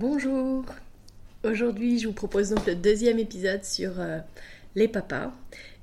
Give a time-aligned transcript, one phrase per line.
[0.00, 0.64] Bonjour
[1.44, 4.20] Aujourd'hui je vous propose donc le deuxième épisode sur euh,
[4.74, 5.30] les papas.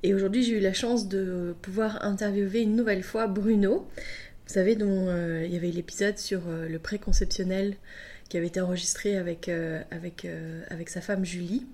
[0.01, 3.87] Et aujourd'hui j'ai eu la chance de pouvoir interviewer une nouvelle fois Bruno.
[4.47, 7.75] Vous savez dont euh, il y avait l'épisode sur euh, le préconceptionnel
[8.27, 9.51] qui avait été enregistré avec,
[9.91, 10.25] avec,
[10.71, 11.67] avec sa femme Julie.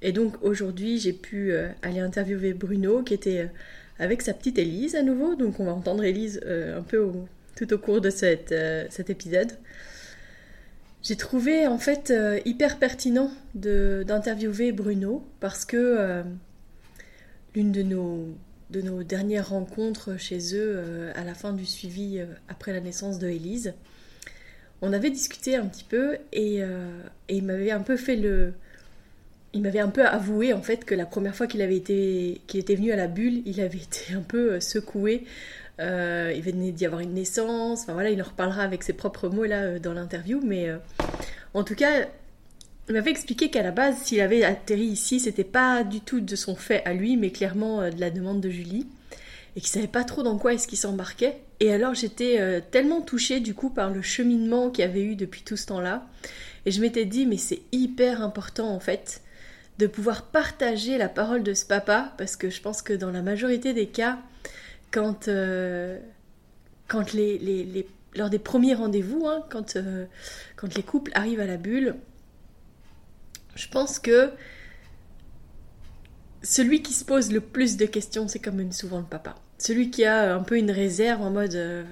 [0.00, 1.52] Et donc aujourd'hui j'ai pu
[1.82, 3.50] aller interviewer Bruno qui était
[3.98, 5.34] avec sa petite Élise à nouveau.
[5.34, 7.10] Donc on va entendre Élise un peu
[7.56, 8.52] tout au cours de cet
[9.10, 9.50] épisode.
[11.02, 16.22] J'ai trouvé en fait euh, hyper pertinent d'interviewer Bruno parce que euh,
[17.54, 18.26] l'une de nos,
[18.70, 23.18] de nos dernières rencontres chez eux euh, à la fin du suivi après la naissance
[23.18, 23.74] de Élise,
[24.82, 28.52] on avait discuté un petit peu et, et il m'avait un peu fait le...
[29.54, 32.60] Il m'avait un peu avoué en fait que la première fois qu'il avait été qu'il
[32.60, 35.24] était venu à la bulle, il avait été un peu secoué
[35.80, 37.82] euh, il venait d'y avoir une naissance.
[37.82, 40.40] Enfin voilà, il en reparlera avec ses propres mots là euh, dans l'interview.
[40.44, 40.78] Mais euh,
[41.54, 42.06] en tout cas,
[42.88, 46.36] il m'avait expliqué qu'à la base, s'il avait atterri ici, c'était pas du tout de
[46.36, 48.86] son fait à lui, mais clairement de la demande de Julie.
[49.56, 51.36] Et qu'il savait pas trop dans quoi est-ce qu'il s'embarquait.
[51.60, 55.56] Et alors j'étais tellement touchée du coup par le cheminement qu'il avait eu depuis tout
[55.56, 56.06] ce temps-là.
[56.64, 59.20] Et je m'étais dit, mais c'est hyper important en fait
[59.78, 63.22] de pouvoir partager la parole de ce papa, parce que je pense que dans la
[63.22, 64.18] majorité des cas,
[64.90, 65.98] quand, euh,
[66.86, 70.06] quand les, les, lors des premiers rendez-vous, hein, quand, euh,
[70.56, 71.96] quand les couples arrivent à la bulle,
[73.54, 74.30] je pense que
[76.42, 79.34] celui qui se pose le plus de questions, c'est comme souvent le papa.
[79.58, 81.84] Celui qui a un peu une réserve en mode euh,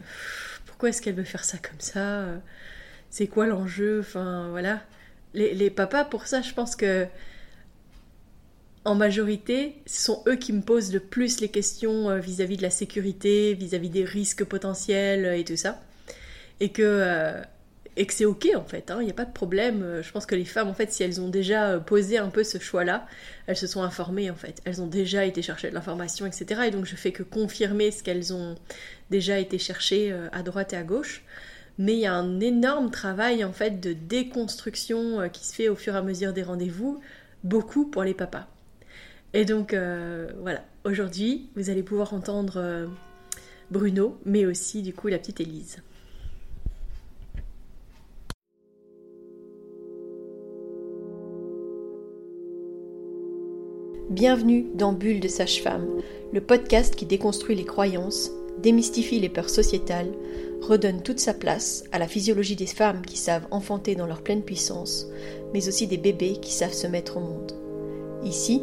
[0.66, 2.26] pourquoi est-ce qu'elle veut faire ça comme ça?
[3.10, 4.00] C'est quoi l'enjeu?
[4.00, 4.82] Enfin voilà.
[5.34, 7.06] Les, les, papas, pour ça, je pense que
[8.86, 12.62] en majorité, ce sont eux qui me posent le plus les questions euh, vis-à-vis de
[12.62, 15.82] la sécurité, vis-à-vis des risques potentiels euh, et tout ça.
[16.60, 17.42] Et que, euh,
[17.96, 20.00] et que c'est ok en fait, il hein, n'y a pas de problème.
[20.02, 22.58] Je pense que les femmes, en fait, si elles ont déjà posé un peu ce
[22.58, 23.08] choix-là,
[23.48, 24.62] elles se sont informées en fait.
[24.64, 26.62] Elles ont déjà été chercher de l'information, etc.
[26.68, 28.54] Et donc je fais que confirmer ce qu'elles ont
[29.10, 31.24] déjà été chercher à droite et à gauche.
[31.78, 35.76] Mais il y a un énorme travail en fait de déconstruction qui se fait au
[35.76, 37.00] fur et à mesure des rendez-vous,
[37.42, 38.46] beaucoup pour les papas.
[39.36, 42.86] Et donc euh, voilà, aujourd'hui, vous allez pouvoir entendre euh,
[43.70, 45.82] Bruno, mais aussi du coup la petite Élise.
[54.08, 55.86] Bienvenue dans Bulle de Sage-Femme,
[56.32, 58.30] le podcast qui déconstruit les croyances,
[58.62, 60.14] démystifie les peurs sociétales,
[60.62, 64.44] redonne toute sa place à la physiologie des femmes qui savent enfanter dans leur pleine
[64.44, 65.06] puissance,
[65.52, 67.52] mais aussi des bébés qui savent se mettre au monde.
[68.24, 68.62] Ici,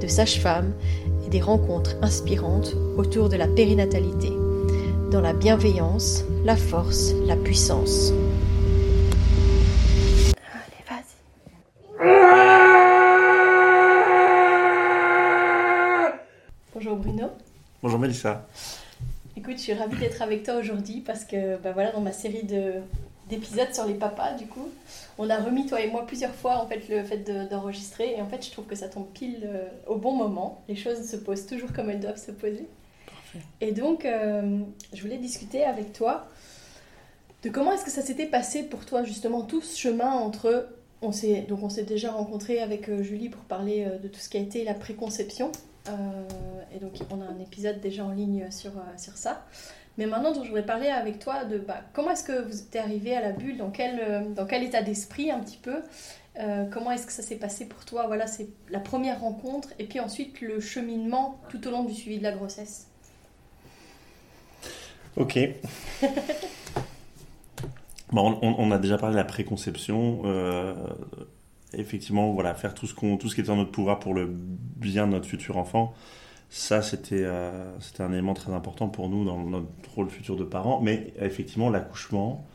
[0.00, 0.72] de sages-femmes
[1.26, 4.30] et des rencontres inspirantes autour de la périnatalité,
[5.10, 8.12] dans la bienveillance, la force, la puissance.
[10.52, 11.16] Allez, vas-y.
[16.74, 17.30] Bonjour Bruno.
[17.82, 18.46] Bonjour Mélissa.
[19.36, 22.44] Écoute, je suis ravie d'être avec toi aujourd'hui parce que bah voilà, dans ma série
[22.44, 22.74] de
[23.28, 24.68] d'épisodes sur les papas, du coup.
[25.18, 27.18] On a remis, toi et moi, plusieurs fois, en fait, le fait
[27.50, 28.14] d'enregistrer.
[28.16, 30.62] et en fait, je trouve que ça tombe pile euh, au bon moment.
[30.68, 32.68] Les choses se posent toujours comme elles doivent se poser.
[33.60, 34.60] Et donc, euh,
[34.92, 36.26] je voulais discuter avec toi
[37.42, 40.68] de comment est-ce que ça s'était passé pour toi, justement, tout ce chemin entre...
[41.02, 41.10] On
[41.48, 44.40] donc, on s'est déjà rencontré avec euh, Julie pour parler de tout ce qui a
[44.40, 45.52] été la préconception.
[45.86, 49.44] Et donc, on a un épisode déjà en ligne sur, sur ça.
[49.96, 53.14] Mais maintenant, je voudrais parler avec toi de bah, comment est-ce que vous êtes arrivé
[53.14, 55.76] à la bulle, dans quel, euh, dans quel état d'esprit un petit peu,
[56.40, 58.06] euh, comment est-ce que ça s'est passé pour toi?
[58.08, 62.18] Voilà, c'est la première rencontre et puis ensuite le cheminement tout au long du suivi
[62.18, 62.88] de la grossesse.
[65.16, 65.38] Ok.
[68.10, 70.22] bon, on, a déjà parlé de la préconception.
[70.24, 70.74] Euh,
[71.78, 74.28] effectivement, voilà, faire tout ce, qu'on, tout ce qui est en notre pouvoir pour le
[74.30, 75.94] bien de notre futur enfant
[76.54, 76.80] ça,
[77.12, 80.80] euh, c'était un élément très important pour nous dans notre rôle futur de parents.
[80.80, 82.46] Mais effectivement, l'accouchement,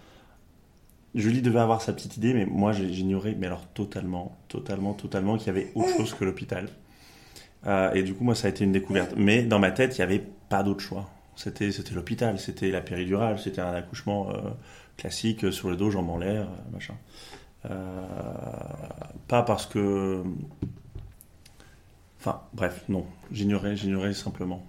[1.15, 5.47] Julie devait avoir sa petite idée, mais moi j'ignorais, mais alors totalement, totalement, totalement qu'il
[5.47, 6.69] y avait autre chose que l'hôpital.
[7.67, 9.15] Euh, et du coup, moi, ça a été une découverte.
[9.17, 11.09] Mais dans ma tête, il n'y avait pas d'autre choix.
[11.35, 14.49] C'était l'hôpital, c'était la péridurale, c'était un accouchement euh,
[14.95, 16.95] classique sur le dos, jambes en l'air, machin.
[17.63, 20.23] Pas parce que.
[22.19, 23.05] Enfin, bref, non.
[23.31, 24.65] J'ignorais, j'ignorais simplement,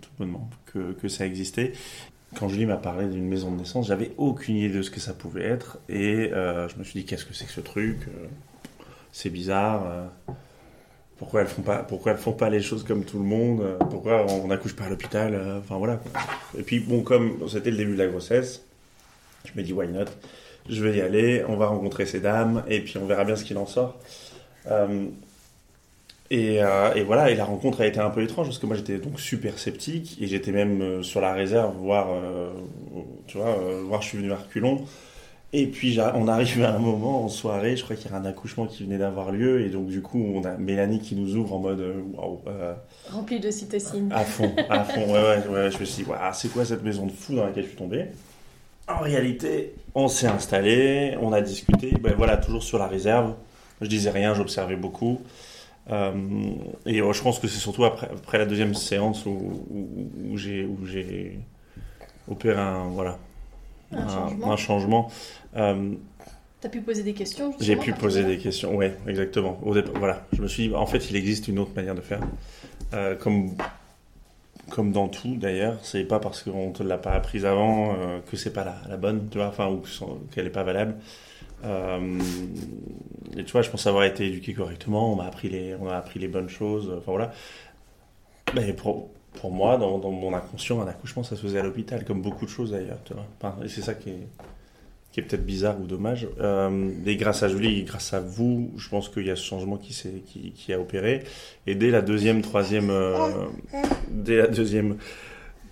[0.00, 1.72] tout bonnement, que, que ça existait
[2.36, 5.14] quand Julie m'a parlé d'une maison de naissance, j'avais aucune idée de ce que ça
[5.14, 5.78] pouvait être.
[5.88, 7.96] Et je me suis dit, qu'est-ce que c'est que ce truc
[9.10, 10.10] C'est bizarre
[11.18, 13.78] pourquoi elles font pas pourquoi elles font pas les choses comme tout le monde euh,
[13.78, 16.00] pourquoi on n'accouche pas à l'hôpital euh, enfin voilà
[16.56, 18.62] et puis bon comme c'était le début de la grossesse
[19.44, 20.06] je me dis why not?
[20.68, 23.44] Je vais y aller on va rencontrer ces dames et puis on verra bien ce
[23.44, 23.98] qu'il en sort
[24.70, 25.06] euh,
[26.30, 28.98] et, et, voilà et la rencontre a été un peu étrange parce que moi j'étais
[28.98, 32.08] donc super sceptique et j'étais même sur la réserve voir
[33.28, 34.84] tu vois voir je suis venu à reculons
[35.52, 38.24] et puis on arrive à un moment en soirée, je crois qu'il y a un
[38.24, 41.54] accouchement qui venait d'avoir lieu, et donc du coup on a Mélanie qui nous ouvre
[41.54, 42.40] en mode euh, waouh.
[42.48, 42.74] Euh,
[43.10, 44.12] Rempli de cytocine.
[44.12, 47.06] À fond, à fond, ouais, ouais, ouais, je me suis dit, c'est quoi cette maison
[47.06, 48.06] de fou dans laquelle je suis tombé?
[48.88, 53.34] En réalité, on s'est installé, on a discuté, ben voilà, toujours sur la réserve.
[53.80, 55.20] Je disais rien, j'observais beaucoup.
[55.90, 56.12] Euh,
[56.84, 61.38] et je pense que c'est surtout après, après, la deuxième séance où, où, où j'ai
[62.28, 63.18] opéré un, voilà,
[63.92, 65.10] un, changement.
[65.56, 65.94] Euh,
[66.60, 69.58] tu as pu poser des questions J'ai pu poser des questions, oui, exactement.
[69.62, 72.20] Au voilà, je me suis dit, en fait, il existe une autre manière de faire.
[72.94, 73.50] Euh, comme,
[74.70, 78.36] comme dans tout, d'ailleurs, c'est pas parce qu'on te l'a pas apprise avant euh, que
[78.36, 79.82] c'est pas la, bonne, tu vois, enfin, ou
[80.32, 80.96] qu'elle est pas valable.
[81.64, 82.18] Euh,
[83.36, 85.96] et tu vois, je pense avoir été éduqué correctement, on m'a appris les, on a
[85.96, 87.32] appris les bonnes choses, enfin voilà.
[88.54, 89.10] Mais pour,
[89.40, 92.50] pour moi, dans, mon inconscient, un accouchement, ça se faisait à l'hôpital, comme beaucoup de
[92.50, 92.98] choses d'ailleurs.
[93.62, 94.28] et c'est ça qui est,
[95.16, 96.28] qui est peut-être bizarre ou dommage.
[96.40, 99.78] Euh, et grâce à Julie, grâce à vous, je pense qu'il y a ce changement
[99.78, 99.94] qui,
[100.26, 101.24] qui, qui, a opéré.
[101.66, 103.46] Et dès la deuxième, troisième, euh,
[104.10, 104.98] dès la deuxième,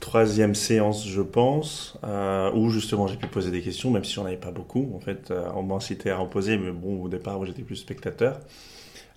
[0.01, 4.25] troisième séance, je pense, euh, où justement j'ai pu poser des questions, même si j'en
[4.25, 4.91] avais pas beaucoup.
[4.97, 8.41] En fait, on m'a incité à en poser, mais bon, au départ, j'étais plus spectateur.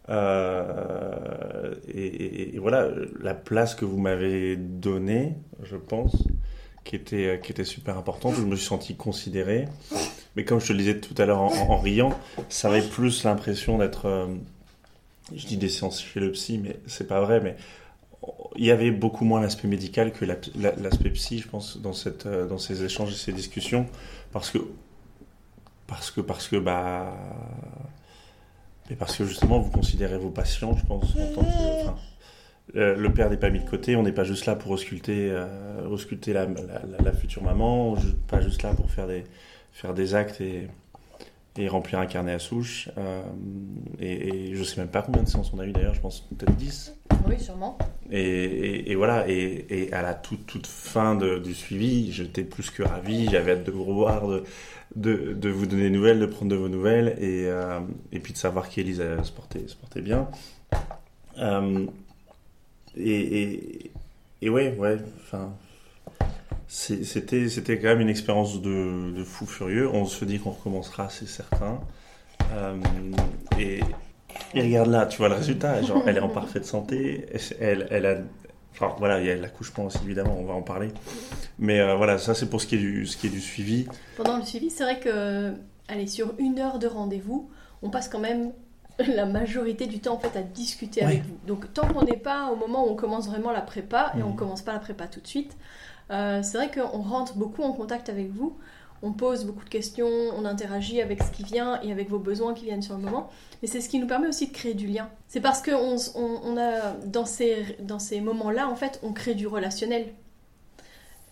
[0.10, 2.90] Euh, et, voilà,
[3.22, 6.28] la place que vous m'avez donnée, je pense,
[6.84, 8.36] qui était, qui était super importante.
[8.36, 9.68] Je me suis senti considéré.
[10.38, 12.12] Mais comme je te le disais tout à l'heure en, riant,
[12.48, 14.06] ça avait plus l'impression d'être.
[14.06, 14.28] Euh,
[15.36, 17.42] je dis des séances chez le psy, mais c'est pas vrai.
[17.42, 17.56] Mais
[18.56, 21.80] il y avait beaucoup moins l'aspect médical que l'aspect psy, je pense,
[22.28, 23.88] euh, dans ces échanges et ces discussions.
[24.32, 24.60] Parce que.
[25.88, 27.18] Parce que, parce que, bah
[28.92, 31.98] mais parce que justement, vous considérez vos patients, je pense, en tant
[32.76, 32.80] que.
[32.80, 35.88] le père n'est pas mis de côté, on n'est pas juste là pour ausculter, euh,
[35.88, 37.96] ausculter la, la, future maman,
[38.28, 39.24] pas juste là pour faire des,
[39.78, 40.68] faire des actes et,
[41.56, 42.90] et remplir un carnet à souche.
[42.98, 43.22] Euh,
[44.00, 46.22] et, je je sais même pas combien de séances on a eu d'ailleurs, je pense
[46.22, 46.96] peut-être 10.
[47.28, 47.78] Oui, sûrement.
[48.12, 52.82] Et, et voilà, et, à la toute, toute fin de, du suivi, j'étais plus que
[52.82, 54.44] ravi, j'avais hâte de vous revoir, de,
[54.96, 57.80] de, de, vous donner des nouvelles, de prendre de vos nouvelles, et, euh,
[58.12, 60.28] et puis de savoir qu'Elise se portait, se portait bien.
[61.38, 61.86] Euh,
[62.96, 63.92] et,
[64.42, 65.54] et, ouais, ouais, enfin,
[66.68, 69.90] c'était, c'était quand même une expérience de, de, fou furieux.
[69.90, 71.80] On se dit qu'on recommencera, c'est certain.
[72.54, 72.76] Euh,
[73.60, 73.80] et,
[74.54, 75.82] et regarde là, tu vois le résultat.
[75.82, 77.26] Genre, elle est en parfaite santé.
[77.60, 78.18] Elle, elle a.
[78.74, 80.90] Enfin, voilà, il y a l'accouchement aussi, évidemment, on va en parler.
[81.58, 83.88] Mais euh, voilà, ça, c'est pour ce qui, est du, ce qui est du suivi.
[84.18, 85.54] Pendant le suivi, c'est vrai que,
[85.88, 87.50] allez, sur une heure de rendez-vous,
[87.82, 88.52] on passe quand même
[89.08, 91.38] la majorité du temps en fait à discuter avec vous.
[91.46, 94.32] Donc tant qu'on n'est pas au moment où on commence vraiment la prépa, et on
[94.32, 94.36] mmh.
[94.36, 95.56] commence pas la prépa tout de suite,
[96.12, 98.58] euh, c'est vrai qu'on rentre beaucoup en contact avec vous,
[99.02, 102.54] on pose beaucoup de questions, on interagit avec ce qui vient et avec vos besoins
[102.54, 103.30] qui viennent sur le moment.
[103.62, 105.10] Mais c'est ce qui nous permet aussi de créer du lien.
[105.28, 105.72] C'est parce que
[106.58, 110.08] a dans ces, dans ces moments-là, en fait, on crée du relationnel.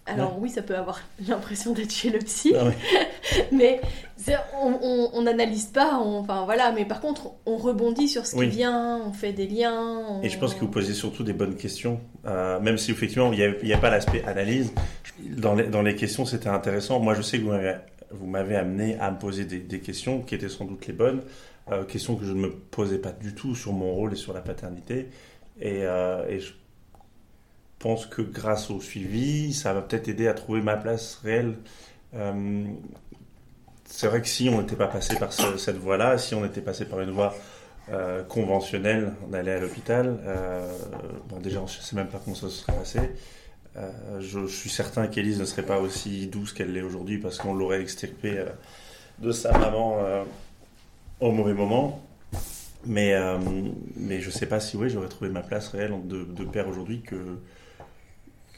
[0.08, 2.66] Alors oui, ça peut avoir l'impression d'être chez le psy, ah
[3.52, 3.82] mais
[4.62, 9.14] on n'analyse pas, enfin voilà, mais par contre, on rebondit sur ce qui vient, on
[9.14, 10.22] fait des liens.
[10.22, 13.58] Et je pense que vous posez surtout des bonnes questions, euh, même si effectivement il
[13.64, 14.72] n'y a, pas l'aspect analyse.
[15.22, 17.00] Dans les, dans les questions, c'était intéressant.
[17.00, 17.44] Moi, je sais que
[18.12, 21.22] vous m'avez amené à me poser des, questions qui étaient sans doute les bonnes,
[21.72, 24.34] euh, questions que je ne me posais pas du tout sur mon rôle et sur
[24.34, 25.10] la paternité.
[25.60, 26.52] Et, euh, et je
[27.86, 31.54] pense que grâce au suivi, ça va peut-être aider à trouver ma place réelle.
[32.16, 32.64] Euh,
[33.84, 36.86] c'est vrai que si on n'était pas passé par cette voie-là, si on était passé
[36.86, 37.36] par une voie
[37.92, 40.68] euh, conventionnelle d'aller à l'hôpital, euh,
[41.30, 43.00] bon déjà je ne sais même pas comment ça se serait passé.
[44.20, 47.82] Je, suis certain qu'Élise ne serait pas aussi douce qu'elle l'est aujourd'hui parce qu'on l'aurait
[47.82, 48.44] extirpée
[49.20, 50.00] de sa maman
[51.20, 52.02] au mauvais moment.
[52.88, 53.14] Mais,
[53.96, 56.68] mais je ne sais pas si oui, j'aurais trouvé ma place réelle de, de père
[56.68, 57.18] aujourd'hui que,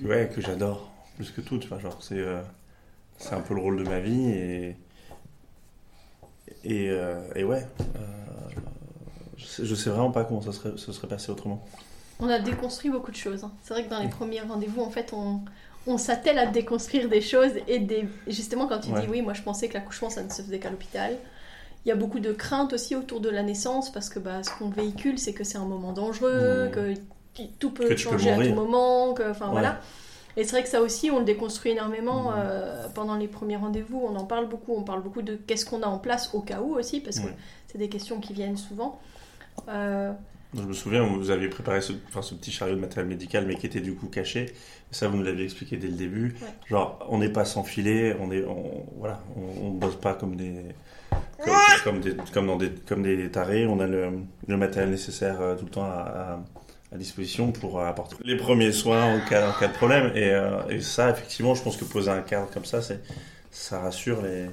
[0.04, 1.60] ouais, que j'adore plus que tout.
[1.64, 2.42] Enfin, genre, c'est, euh,
[3.18, 4.76] c'est un peu le rôle de ma vie et,
[6.64, 8.60] et, euh, et ouais, euh,
[9.38, 11.66] je, sais, je sais vraiment pas comment ça serait, ça serait passé autrement.
[12.20, 13.44] On a déconstruit beaucoup de choses.
[13.44, 13.52] hein.
[13.64, 15.42] C'est vrai que dans les premiers rendez-vous, en fait, on,
[15.86, 18.08] on s'attelle à déconstruire des choses et des...
[18.28, 19.02] justement quand tu Ouais.
[19.02, 21.16] dis oui, moi je pensais que l'accouchement ça ne se faisait qu'à l'hôpital.
[21.86, 24.50] Il y a beaucoup de craintes aussi autour de la naissance parce que bah, ce
[24.58, 26.72] qu'on véhicule, c'est que c'est un moment dangereux, Mmh.
[26.72, 26.94] que
[27.38, 29.52] qui- tout peut changer à tout moment, que enfin Ouais.
[29.52, 29.80] voilà.
[30.36, 32.36] Et c'est vrai que ça aussi, on le déconstruit énormément Mmh.
[32.38, 34.00] euh, pendant les premiers rendez-vous.
[34.08, 34.74] On en parle beaucoup.
[34.76, 37.26] On parle beaucoup de qu'est-ce qu'on a en place au cas où aussi, parce que
[37.28, 37.36] Ouais.
[37.68, 39.00] c'est des questions qui viennent souvent.
[39.70, 40.12] Euh,
[40.56, 43.56] Je me souviens, vous aviez préparé ce, enfin, ce petit chariot de matériel médical, mais
[43.56, 44.54] qui était du coup caché.
[44.92, 46.36] Ça, vous nous l'aviez expliqué dès le début.
[46.42, 46.48] Ouais.
[46.70, 50.36] Genre, on n'est pas sans filet, on est, on, voilà, on, on bosse pas comme
[50.38, 50.54] des,
[51.44, 51.54] comme,
[51.84, 53.66] comme des, comme dans des, comme des tarés.
[53.68, 54.10] On a le,
[54.48, 55.88] le matériel nécessaire euh, tout le temps à,
[56.36, 56.40] à,
[56.92, 60.12] à disposition pour euh, apporter les premiers soins en cas, en cas de problème.
[60.16, 63.02] Et, euh, et ça, effectivement, je pense que poser un cadre comme ça, c'est,
[63.52, 64.46] ça rassure les,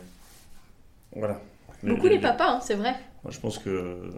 [1.15, 1.41] voilà.
[1.83, 2.95] beaucoup les papas, hein, c'est vrai.
[3.23, 3.71] Moi, je pense que.
[3.71, 4.11] euh,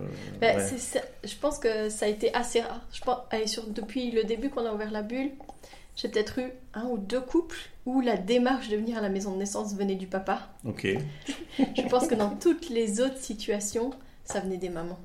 [0.42, 0.56] ouais.
[0.66, 2.80] c'est ça- je pense que ça a été assez rare.
[2.92, 5.30] Je pense, allez, sur, depuis le début qu'on a ouvert la bulle,
[5.94, 7.56] j'ai peut-être eu un ou deux couples
[7.86, 10.48] où la démarche de venir à la maison de naissance venait du papa.
[10.64, 10.88] Ok.
[11.58, 13.90] Je pense que dans toutes les autres situations,
[14.24, 14.98] ça venait des mamans.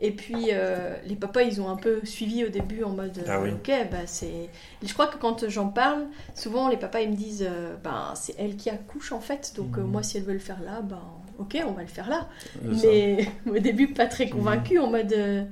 [0.00, 3.22] Et puis euh, les papas, ils ont un peu suivi au début en mode euh,
[3.28, 3.50] Ah oui.
[3.52, 4.50] ok, bah c'est.
[4.82, 8.34] Je crois que quand j'en parle, souvent les papas ils me disent euh, bah c'est
[8.38, 9.90] elle qui accouche en fait, donc euh, Mhm.
[9.90, 11.00] moi si elle veut le faire là, bah
[11.38, 12.28] ok, on va le faire là.
[12.62, 15.44] Mais au début, pas très convaincu, en mode euh,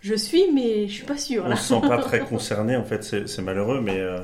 [0.00, 1.56] je suis, mais je suis pas sûre on là.
[1.56, 4.20] se sent pas très concerné en fait c'est malheureux mais euh,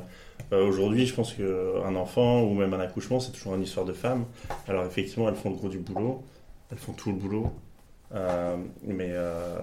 [0.52, 3.94] euh, aujourd'hui je pense qu'un enfant ou même un accouchement c'est toujours une histoire de
[3.94, 4.26] femmes
[4.68, 6.22] alors effectivement elles font le gros du boulot
[6.70, 7.50] elles font tout le boulot
[8.12, 9.56] Euh, mais euh,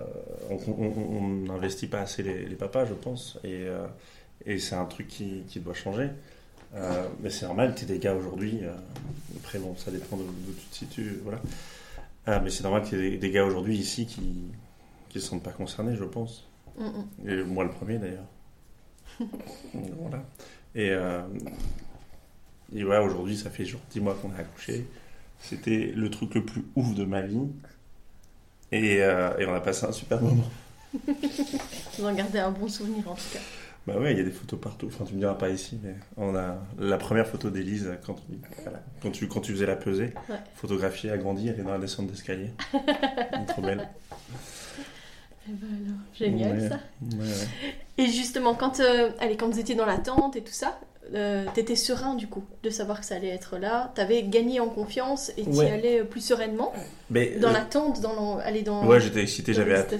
[0.50, 3.86] on n'investit pas assez les, les papas je pense et, euh,
[4.46, 6.10] et c'est un truc qui, qui doit changer
[7.22, 8.60] mais c'est normal que tu des gars aujourd'hui
[9.38, 11.42] après bon ça dépend de- d'où tu te situes voilà
[12.26, 14.44] Ah, mais c'est normal qu'il y ait des, des gars aujourd'hui ici qui
[15.10, 16.48] qui se sentent pas concernés je pense
[16.80, 16.86] Mm,
[17.26, 17.30] mm.
[17.30, 18.28] et moi le premier d'ailleurs.
[20.00, 20.24] voilà.
[20.76, 20.92] Et,
[22.76, 24.86] et ouais, aujourd'hui, ça fait genre 10 mois qu'on a accouché.
[25.40, 27.40] C'était le truc le plus ouf de ma vie.
[28.72, 30.44] Et, euh, et on a passé un super moment.
[31.98, 33.40] Vous en gardez un bon souvenir en tout cas.
[33.86, 34.88] Bah ouais, il y a des photos partout.
[34.88, 38.18] Enfin, tu me diras pas ici, mais on a la première photo d'Élise quand,
[38.64, 40.14] voilà, quand, tu, quand tu faisais la pesée.
[40.30, 40.36] Ouais.
[40.56, 42.52] Photographiée, agrandie, elle est dans la descente d'escalier.
[43.48, 43.88] Trop belle.
[45.50, 46.70] Eh ben alors, génial Ouais.
[46.70, 46.80] ça.
[47.02, 48.04] Ouais, ouais.
[48.04, 50.80] Et justement, quand, euh, allez, quand vous étiez dans l'attente et tout ça,
[51.16, 53.92] euh, t'étais serein du coup de savoir que ça allait être là.
[53.96, 56.74] T'avais gagné en confiance et t'y allais plus sereinement
[57.10, 58.86] Mais, dans euh, l'attente, dans aller dans.
[58.86, 59.94] Ouais, j'étais excité, j'avais hâte.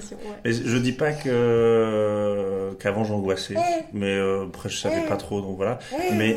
[0.44, 3.54] Mais je dis pas que qu'avant j'angoissais,
[3.92, 5.78] mais euh, après je savais pas trop, donc voilà.
[6.12, 6.36] Mais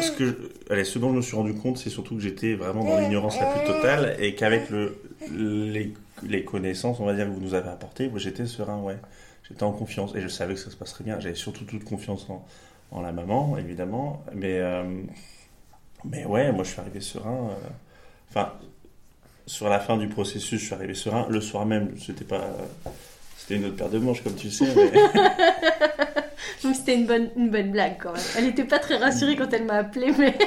[0.00, 2.54] ce que, je- allez, ce dont je me suis rendu compte, c'est surtout que j'étais
[2.54, 4.96] vraiment dans l'ignorance la plus totale et qu'avec le
[5.32, 5.94] les,
[6.26, 8.96] les connaissances, on va dire que vous nous avez apportées, j'étais serein, ouais.
[9.48, 11.18] J'étais en confiance et je savais que ça se passerait bien.
[11.20, 12.44] J'avais surtout toute confiance en,
[12.90, 14.84] en la maman, évidemment, mais euh,
[16.04, 17.50] mais ouais, moi je suis arrivé serein.
[17.50, 17.68] euh,
[18.30, 18.52] Enfin,
[19.46, 21.26] sur la fin du processus, je suis arrivé serein.
[21.28, 22.46] Le soir même, c'était pas
[23.36, 24.66] c'était une autre paire de manches, comme tu sais.
[24.74, 28.22] mais- c'était une bonne, une bonne blague quand même.
[28.38, 30.38] Elle était pas très rassurée quand elle m'a appelé, mais.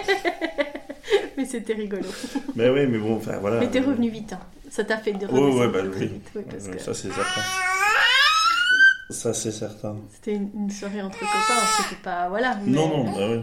[1.38, 2.08] mais c'était rigolo.
[2.56, 3.60] Mais oui, mais bon, enfin voilà.
[3.60, 4.40] Mais t'es revenu vite, hein.
[4.70, 6.08] Ça t'a fait de redescendre ouais, bah oui.
[6.08, 7.42] vite, ouais, parce que Ça, c'est certain.
[9.12, 9.96] Ça, c'est certain.
[10.12, 12.28] c'était une, une soirée entre copains, c'était pas.
[12.30, 12.58] Voilà.
[12.64, 13.42] mais- Non, non, bah oui.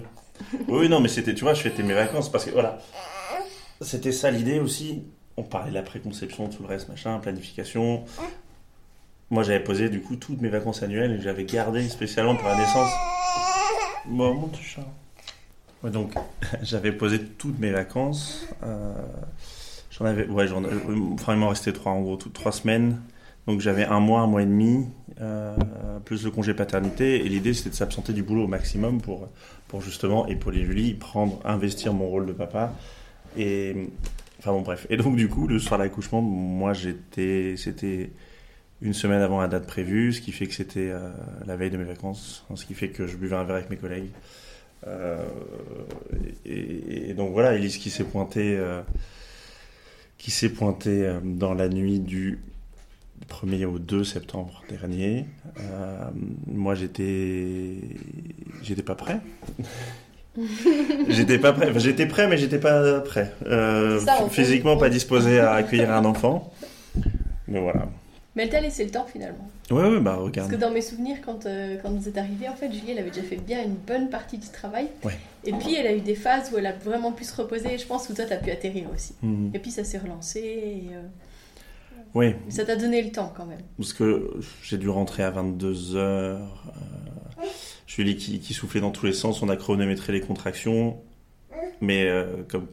[0.68, 2.78] Oui, oui, non, mais c'était, tu vois, je fêtais mes vacances parce que voilà.
[3.80, 5.04] C'était ça l'idée aussi.
[5.36, 8.04] On parlait de la préconception, tout le reste, machin, planification.
[9.30, 12.56] Moi, j'avais posé du coup toutes mes vacances annuelles et j'avais gardé spécialement pour la
[12.56, 12.90] naissance.
[14.06, 14.82] Bon, mon chat.
[15.82, 16.12] Ouais, donc,
[16.62, 18.46] j'avais posé toutes mes vacances.
[18.64, 18.92] euh,
[19.92, 20.62] j'en avais, ouais, j'en,
[21.12, 23.00] enfin, il m'en restait trois en gros, trois semaines.
[23.46, 24.86] Donc, j'avais un mois, un mois et demi,
[25.20, 25.56] euh,
[26.04, 27.24] plus le congé paternité.
[27.24, 29.28] Et l'idée, c'était de s'absenter du boulot au maximum pour,
[29.68, 32.72] pour justement épauler Julie, prendre, investir mon rôle de papa.
[33.36, 33.88] Et,
[34.38, 34.86] enfin, bon, bref.
[34.90, 38.10] Et donc, du coup, le soir de l'accouchement, moi, j'étais, c'était
[38.80, 41.10] une semaine avant la date prévue, ce qui fait que c'était euh,
[41.46, 43.76] la veille de mes vacances, ce qui fait que je buvais un verre avec mes
[43.76, 44.10] collègues.
[44.86, 45.18] Euh,
[46.44, 48.58] et, et donc voilà, Elise qui s'est pointée,
[50.22, 52.38] qui s'est pointée euh, dans la nuit du
[53.28, 55.26] 1er au 2 septembre dernier.
[55.58, 56.04] Euh,
[56.46, 57.74] moi, j'étais,
[58.62, 59.18] j'étais pas prêt.
[61.08, 61.70] j'étais pas prêt.
[61.70, 63.34] Enfin, j'étais prêt, mais j'étais pas prêt.
[63.46, 66.52] Euh, ça, physiquement, pas disposé à accueillir un enfant.
[67.48, 67.88] Mais voilà.
[68.34, 69.46] Mais elle t'a laissé le temps finalement.
[69.70, 70.48] Ouais, ouais, bah regarde.
[70.48, 72.98] Parce que dans mes souvenirs, quand, euh, quand vous êtes arrivés, en fait, Julie, elle
[72.98, 74.88] avait déjà fait bien une bonne partie du travail.
[75.04, 75.18] Ouais.
[75.44, 77.74] Et puis, elle a eu des phases où elle a vraiment pu se reposer.
[77.74, 79.14] Et je pense que toi, t'as pu atterrir aussi.
[79.22, 79.50] Mhm.
[79.52, 80.40] Et puis, ça s'est relancé.
[80.40, 81.02] Et, euh,
[82.14, 83.60] Oui, ça t'a donné le temps quand même.
[83.76, 84.30] parce que
[84.62, 86.38] j'ai dû rentrer à 22h.
[87.86, 90.96] Julie qui, qui soufflait dans tous les sens, on a chronométré les contractions.
[91.82, 92.66] Mais euh, comme,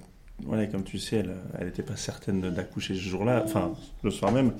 [0.46, 1.26] voilà, comme tu sais,
[1.58, 3.74] elle n'était pas certaine d'accoucher ce jour-là, enfin
[4.04, 4.54] le soir même.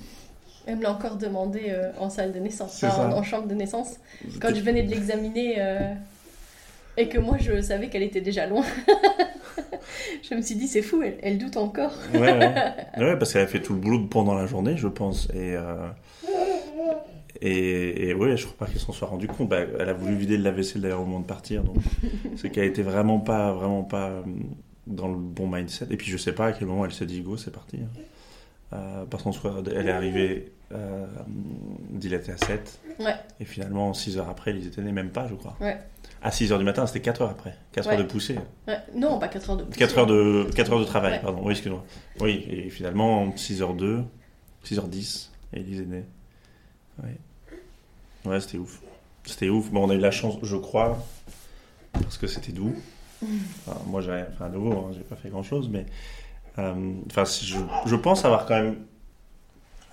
[0.70, 3.56] Elle me l'a encore demandé euh, en salle de naissance, enfin, en, en chambre de
[3.56, 3.96] naissance.
[4.40, 5.94] Quand je venais de l'examiner euh,
[6.96, 8.64] et que moi, je savais qu'elle était déjà loin.
[10.30, 11.94] je me suis dit, c'est fou, elle, elle doute encore.
[12.14, 12.54] Ouais, ouais.
[12.98, 15.28] Ouais, parce qu'elle a fait tout le boulot pendant la journée, je pense.
[15.34, 15.88] Et, euh,
[17.42, 19.50] et, et ouais, je crois pas qu'elle s'en soit rendue compte.
[19.50, 21.64] Bah, elle a voulu vider le lave-vaisselle d'ailleurs au moment de partir.
[21.64, 21.78] Donc,
[22.36, 24.22] c'est qu'elle était vraiment pas, vraiment pas euh,
[24.86, 25.88] dans le bon mindset.
[25.90, 27.80] Et puis, je sais pas à quel moment elle s'est dit, go, c'est parti.
[28.72, 29.24] Euh, parce
[29.76, 31.08] elle est arrivée euh,
[31.90, 32.80] dilatée à 7.
[33.00, 33.16] Ouais.
[33.40, 35.58] Et finalement, 6 heures après, ils étaient nés même pas, je crois.
[35.60, 35.80] Ouais.
[36.22, 37.56] À 6 heures du matin, c'était 4 heures après.
[37.72, 37.94] 4 Ouais.
[37.94, 38.38] heures de poussée.
[38.94, 41.42] Non, pas 4 heures de 4 heures de, 4 heures de travail, pardon.
[41.44, 41.84] Oui, excuse-moi.
[42.20, 44.04] Oui, et finalement, 6h02,
[44.66, 46.04] 6h10, et Elise est née.
[47.02, 47.18] Ouais.
[48.26, 48.82] Ouais, c'était ouf.
[49.26, 49.72] C'était ouf.
[49.72, 51.04] Bon, on a eu la chance, je crois,
[51.94, 52.76] parce que c'était doux.
[53.68, 55.86] Enfin, moi, j'ai, enfin, à nouveau, hein, j'ai pas fait grand-chose, mais
[57.08, 58.76] enfin, si je, je pense avoir quand même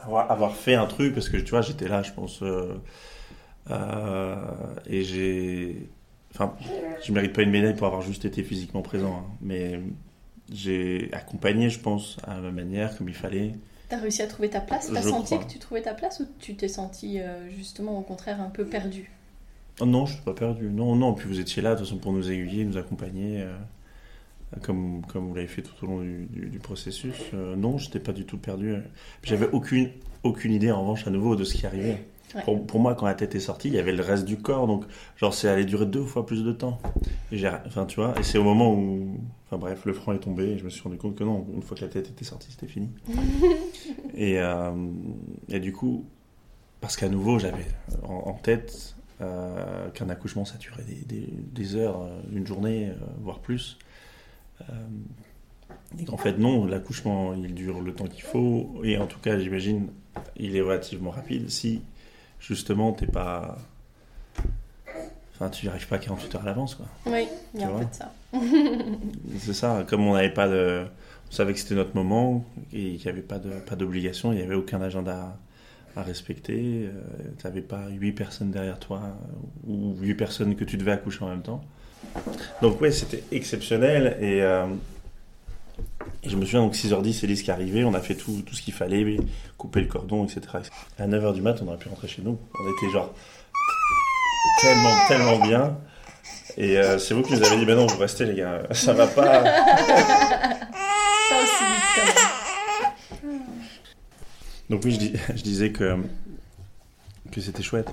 [0.00, 2.74] avoir, avoir fait un truc, parce que tu vois, j'étais là, je pense, euh,
[3.70, 4.36] euh,
[4.86, 5.88] et j'ai,
[6.34, 6.54] enfin,
[7.02, 9.80] je mérite pas une médaille pour avoir juste été physiquement présent, hein, mais
[10.52, 13.52] j'ai accompagné, je pense, à ma manière, comme il fallait.
[13.88, 14.90] T'as réussi à trouver ta place?
[14.92, 15.44] T'as senti crois.
[15.44, 18.64] que tu trouvais ta place ou tu t'es senti euh, justement au contraire un peu
[18.64, 19.10] perdu?
[19.80, 20.70] Oh non, je suis pas perdu.
[20.70, 21.14] Non, non.
[21.14, 23.56] Puis vous étiez là, de toute façon, pour nous aiguiller, nous accompagner, euh,
[24.62, 27.14] comme, comme vous l'avez fait tout au long du, du- du processus.
[27.34, 28.76] Euh, non, j'étais pas du tout perdu.
[29.22, 29.90] J'avais aucune,
[30.22, 32.04] aucune idée, en revanche, à nouveau, de ce qui arrivait.
[32.34, 32.42] Ouais.
[32.42, 34.66] Pour, pour moi, quand la tête est sortie, il y avait le reste du corps,
[34.66, 34.84] donc
[35.16, 36.78] genre c'est allé durer deux fois plus de temps.
[37.32, 40.44] Et enfin, tu vois, et c'est au moment où, enfin bref, le franc est tombé,
[40.44, 42.50] et je me suis rendu compte que non, une fois que la tête était sortie,
[42.50, 42.90] c'était fini.
[44.14, 44.70] et, euh,
[45.48, 46.04] et du coup,
[46.80, 47.66] parce qu'à nouveau, j'avais
[48.02, 52.90] en, en tête euh, qu'un accouchement, ça durait des, des- des heures, euh, une journée,
[53.22, 53.78] voire plus.
[54.62, 54.64] Euh,
[55.98, 58.80] et qu'en fait, non, l'accouchement, il dure le temps qu'il faut.
[58.84, 59.88] Et en tout cas, j'imagine,
[60.36, 61.82] il est relativement rapide si,
[62.40, 63.58] justement, t'es pas...
[65.34, 66.86] Enfin, tu n'y arrives pas 48 heures à l'avance, quoi.
[67.06, 68.12] Oui, il y a un peu de ça.
[69.38, 70.86] C'est ça, comme on n'avait pas de...
[71.28, 74.36] On savait que c'était notre moment et qu'il n'y avait pas de pas d'obligation, il
[74.36, 75.36] n'y avait aucun agenda
[75.96, 76.88] à respecter.
[77.38, 81.24] tu n'avais pas huit personnes derrière toi euh, ou huit personnes que tu devais accoucher
[81.24, 81.64] en même temps.
[82.62, 84.66] Donc ouais, c'était exceptionnel et, euh,
[86.22, 88.54] et je me souviens donc 6h10, Elise qui est arrivée, on a fait tout, tout
[88.54, 89.16] ce qu'il fallait,
[89.58, 90.40] couper le cordon, etc.
[90.98, 92.38] À 9h du mat, on aurait pu rentrer chez nous.
[92.58, 93.12] On était genre
[94.62, 95.76] tellement, tellement bien.
[96.56, 98.94] Et euh, c'est vous qui nous avez dit, mais non, vous restez les gars, ça
[98.94, 99.42] va pas.
[99.42, 99.52] Pas
[101.42, 103.40] aussi vite quand même.
[104.70, 105.96] Donc oui, je, dis- je disais que,
[107.30, 107.88] que c'était chouette.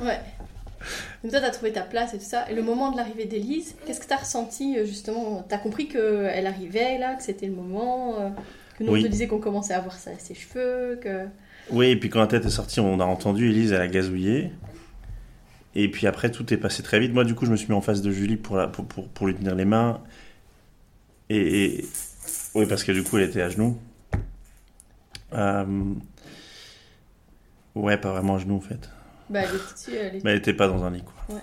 [0.00, 0.18] Ouais.
[1.22, 2.50] Donc toi, t'as trouvé ta place et tout ça.
[2.50, 5.44] Et le moment de l'arrivée d'Élise, qu'est-ce que t'as ressenti euh, justement?
[5.48, 8.28] T'as compris qu'elle arrivait là, que c'était le moment euh,
[8.78, 9.00] Que nous Oui.
[9.00, 11.26] on te disait qu'on commençait à voir sa- ses cheveux, que...
[11.70, 14.50] Oui, et puis quand la tête est sortie, on a entendu Elise, elle a gazouillé.
[15.74, 17.12] Et puis après, tout est passé très vite.
[17.12, 19.06] Moi, du coup, je me suis mis en face de Julie pour, la- pour, pour,
[19.08, 20.00] pour lui tenir les mains.
[21.28, 21.84] Et, et-
[22.54, 23.78] oui, parce que du coup, elle était à genoux.
[25.34, 25.64] Euh,
[27.76, 28.90] Ouais, pas vraiment à genoux en fait.
[29.30, 31.38] Bah, elle était, dessus, elle était- Mais elle était pas dans un lit, quoi.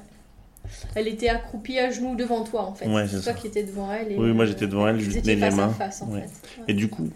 [0.95, 2.87] elle était accroupie à genoux devant toi en fait.
[2.87, 4.11] Ouais, c'est toi qui étais devant elle.
[4.11, 5.69] Et, Oui, moi euh, j'étais devant elle, je lui tenais les mains.
[5.69, 6.21] face en Ouais.
[6.21, 6.59] fait.
[6.59, 6.65] Ouais.
[6.67, 7.09] Et du coup,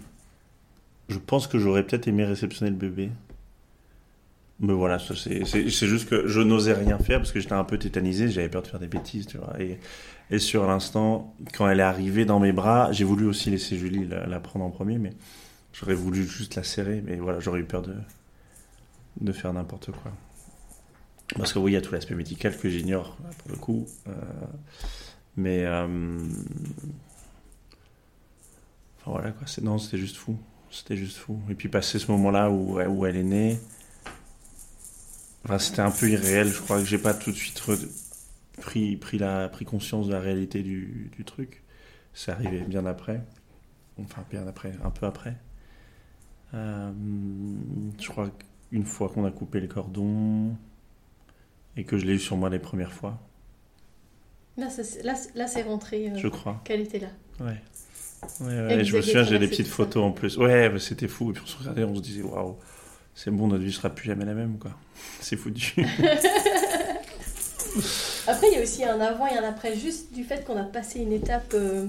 [1.10, 3.10] je pense que j'aurais peut-être aimé réceptionner le bébé.
[4.64, 5.44] Mais voilà, ça, c'est
[5.88, 8.68] juste que je n'osais rien faire parce que j'étais un peu tétanisé, j'avais peur de
[8.68, 9.60] faire des bêtises, tu vois.
[9.60, 9.80] Et,
[10.30, 14.08] et sur l'instant, quand elle est arrivée dans mes bras, j'ai voulu aussi laisser Julie
[14.08, 15.14] la, la prendre en premier, mais
[15.74, 17.96] j'aurais voulu juste la serrer, mais voilà, j'aurais eu peur de,
[19.20, 20.12] de faire n'importe quoi.
[21.38, 23.86] Parce que oui, il y a tout l'aspect médical que j'ignore, là, pour le coup.
[24.08, 24.12] Euh,
[25.36, 25.66] mais...
[25.66, 26.18] euh,
[29.00, 30.38] Enfin voilà quoi, non, c'était juste fou.
[30.70, 31.40] C'était juste fou.
[31.50, 33.60] Et puis passer ce moment-là où, où elle est née,
[35.44, 36.48] enfin, c'était un peu irréel.
[36.50, 37.62] Je crois que j'ai pas tout de suite
[38.62, 41.64] pris, pris, la, pris conscience de la réalité du, du truc.
[42.14, 43.26] C'est arrivé bien après.
[44.00, 45.36] Enfin, bien après, un peu après.
[46.54, 46.92] Euh,
[48.00, 48.30] je crois
[48.70, 50.56] qu'une fois qu'on a coupé le cordon
[51.78, 53.20] et que je l'ai eu sur moi les premières fois,
[54.58, 56.62] Là, c'est- là, c'est- là, c'est rentré euh, je crois.
[56.66, 57.08] qu'elle était là.
[57.40, 57.56] Ouais.
[58.42, 59.74] Ouais, je me souviens, j'ai des petites ça.
[59.74, 60.38] photos en plus.
[60.38, 61.32] Ouais, mais c'était fou.
[61.32, 62.58] Et puis on se regardait, on se disait, waouh,
[63.16, 64.72] c'est bon, notre vie sera plus jamais la même, quoi.
[65.22, 65.74] C'est foutu.
[68.28, 70.64] après, il y a aussi un avant et un après, juste du fait qu'on a
[70.64, 71.54] passé une étape.
[71.56, 71.88] Euh,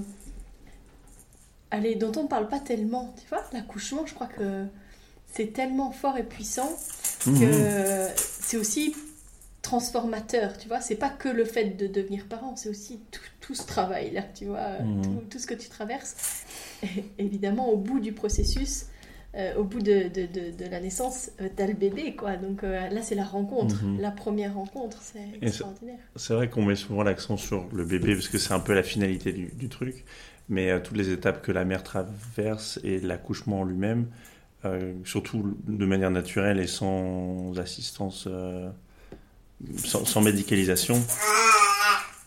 [1.69, 3.13] allez, dont on ne parle pas tellement.
[3.21, 4.65] Tu vois, l'accouchement, je crois que
[5.33, 6.71] c'est tellement fort et puissant
[7.25, 8.11] que mhm.
[8.15, 8.95] c'est aussi
[9.63, 10.81] transformateur, tu vois.
[10.81, 12.99] C'est pas que le fait de devenir parent, c'est aussi
[13.41, 15.27] tout, ce travail-là, tu vois, mhm.
[15.29, 16.43] tout, ce que tu traverses.
[17.17, 18.85] évidemment, au bout du processus,
[19.35, 22.35] euh, au bout de, de, de, la naissance, euh, t'as le bébé, quoi.
[22.35, 24.01] Donc euh, là, c'est la rencontre, mhm.
[24.01, 25.97] la première rencontre, c'est extraordinaire.
[26.17, 28.83] C'est vrai qu'on met souvent l'accent sur le bébé, parce que c'est un peu la
[28.83, 30.03] finalité du, du truc,
[30.49, 34.07] mais toutes les étapes que la mère traverse et l'accouchement en lui-même,
[35.03, 38.27] surtout de manière naturelle et sans assistance
[39.77, 41.01] sans, médicalisation,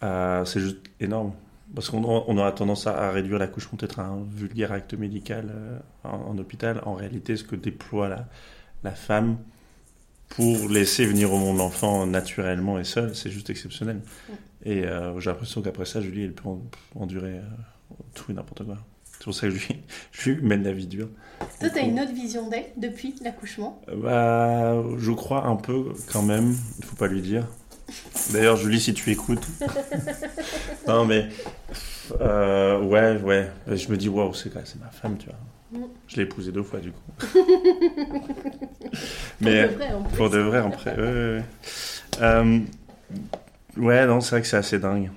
[0.02, 1.32] euh, c'est juste énorme.
[1.74, 5.78] Parce qu'on on aura tendance à, réduire l'accouchement peut-être à un vulgaire acte médical euh,
[6.04, 6.80] en, hôpital.
[6.86, 8.28] En réalité, ce que déploie la,
[8.84, 9.36] la femme
[10.28, 14.00] pour laisser venir au monde l'enfant naturellement et seul, c'est juste exceptionnel.
[14.64, 16.48] Et euh, j'ai l'impression qu'après ça, Julie, elle peut
[16.94, 17.40] endurer
[18.14, 18.78] tout et n'importe quoi.
[19.18, 19.76] C'est pour ça que je lui,
[20.12, 21.08] je lui mène la vie dure.
[21.60, 23.80] Toi, tu as une autre vision d'elle depuis l'accouchement?
[23.94, 26.54] Bah, je crois un peu quand même.
[26.78, 27.46] Il faut pas lui dire.
[28.32, 29.46] D'ailleurs, Julie, si tu écoutes.
[30.88, 31.28] non, mais.
[32.20, 33.50] Euh, ouais, ouais.
[33.66, 35.36] Je me dis, waouh, c'est ma femme, tu vois.
[35.72, 35.84] Mm.
[36.08, 37.00] Je l'ai épousée deux fois, du coup.
[39.40, 41.44] mais, pour de vrai, en Pour de vrai, Ouais, ouais,
[42.22, 42.60] euh,
[43.76, 45.10] ouais non, c'est vrai que c'est assez dingue.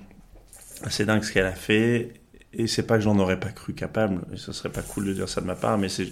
[0.82, 2.19] Assez dingue ce qu'elle a fait.
[2.52, 5.12] Et c'est pas que j'en aurais pas cru capable, et ce serait pas cool de
[5.12, 6.08] dire ça de ma part, mais c'est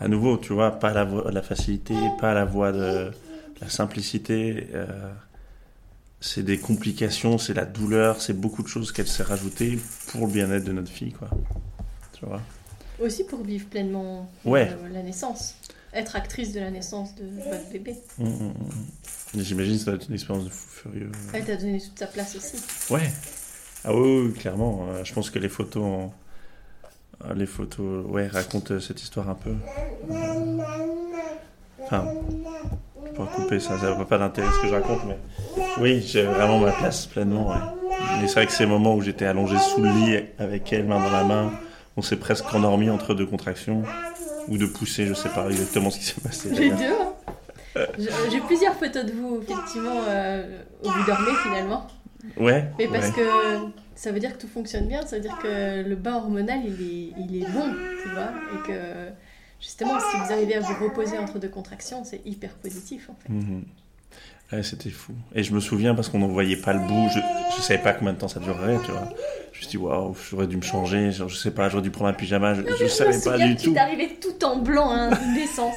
[0.00, 3.12] à nouveau, tu vois, pas la, la facilité, pas la voie de
[3.60, 4.66] la simplicité.
[4.74, 5.12] Euh,
[6.20, 10.32] c'est des complications, c'est la douleur, c'est beaucoup de choses qu'elle s'est rajoutées pour le
[10.32, 11.28] bien-être de notre fille, quoi.
[12.18, 12.40] Tu vois?
[12.98, 15.54] Aussi pour vivre pleinement euh, la naissance,
[15.92, 17.94] être actrice de la naissance de votre bébé.
[18.18, 18.54] Mmh, mmh,
[19.34, 19.40] mmh.
[19.40, 21.12] J'imagine que ça doit être une expérience de fou furieux.
[21.32, 22.56] Elle t'a donné toute sa place aussi.
[22.92, 23.12] Ouais,
[23.84, 24.86] ah oui, clairement.
[24.88, 26.08] Euh, je pense que les photos,
[27.24, 29.54] euh, les photos, ouais, racontent euh, cette histoire un peu.
[31.82, 32.06] Enfin,
[33.06, 35.18] je peux couper ça, ça n'a pas d'intérêt ce que je raconte, mais
[35.80, 37.50] oui, j'ai vraiment ma place pleinement.
[37.50, 37.58] Ouais.
[38.20, 40.98] Mais c'est vrai que ces moments où j'étais allongé sous le lit avec elle, main
[40.98, 41.52] dans la main,
[41.98, 43.82] on s'est presque endormi entre deux contractions
[44.48, 46.48] ou de pousser, je sais pas exactement ce qui s'est passé.
[46.50, 46.84] Les deux.
[47.76, 47.86] Hein.
[48.30, 50.00] J'ai plusieurs photos de vous, effectivement,
[50.82, 51.86] où vous dormez finalement.
[52.36, 52.64] Ouais.
[52.78, 53.22] Mais parce que
[53.94, 56.82] ça veut dire que tout fonctionne bien, ça veut dire que le bain hormonal, il
[56.82, 59.10] est, il est bon, tu vois, et que
[59.60, 63.32] justement, si vous arrivez à vous reposer entre deux contractions, c'est hyper positif, en fait.
[63.32, 63.64] Mhm.
[64.52, 65.12] Ouais, c'était fou.
[65.34, 67.92] Et je me souviens parce qu'on n'en voyait pas le bout, je ne savais pas
[67.92, 69.08] combien de temps ça durerait, tu vois.
[69.52, 71.90] Je me suis dit, waouh, j'aurais dû me changer, je, je sais pas, j'aurais dû
[71.90, 73.72] prendre un pyjama, je, ne savais pas du tout.
[73.72, 75.76] Tu arrivé tout en blanc hein, naissance.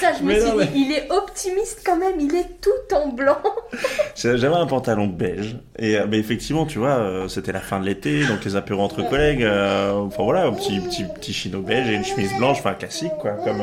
[0.00, 3.38] Ça, je me suis dit, il est optimiste quand même, il est tout en blanc.
[4.16, 5.56] J'avais un pantalon beige.
[5.78, 9.08] Et euh, effectivement, tu vois, euh, c'était la fin de l'été, donc les apéros entre
[9.08, 9.42] collègues.
[9.42, 13.12] Euh, enfin voilà, un petit, petit, petit chino beige et une chemise blanche, enfin classique,
[13.20, 13.62] quoi, comme,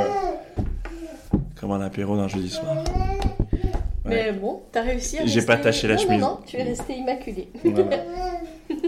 [1.60, 2.75] comme un apéro d'un jeudi soir.
[4.06, 5.25] Mais bon, t'as réussi à.
[5.25, 6.21] J'ai pas taché la chemise.
[6.21, 7.49] Non, non, tu es resté immaculé.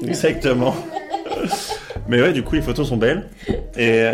[0.01, 0.75] Exactement.
[2.07, 3.27] Mais ouais, du coup, les photos sont belles.
[3.77, 4.11] Et.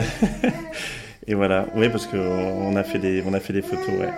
[1.28, 4.14] Et voilà, oui, parce qu'on a, fait des, on a fait des photos, ouais.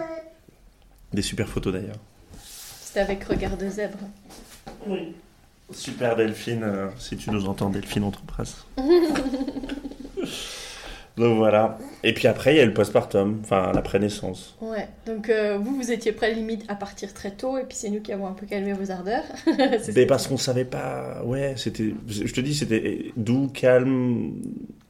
[1.13, 1.99] Des super photos d'ailleurs.
[2.43, 3.99] C'était avec Regard de zèbre.
[4.87, 5.13] Oui.
[5.71, 8.11] Super Delphine, euh, si tu nous entends, Delphine, on
[11.17, 11.77] Donc voilà.
[12.03, 14.57] Et puis après, il y a le postpartum, enfin l'après-naissance.
[14.59, 14.87] Ouais.
[15.05, 18.01] Donc euh, vous, vous étiez prêt limite à partir très tôt, et puis c'est nous
[18.01, 19.23] qui avons un peu calmé vos ardeurs.
[19.95, 21.21] Mais parce qu'on savait pas.
[21.23, 21.93] Ouais, c'était.
[22.07, 24.33] Je te dis, c'était doux, calme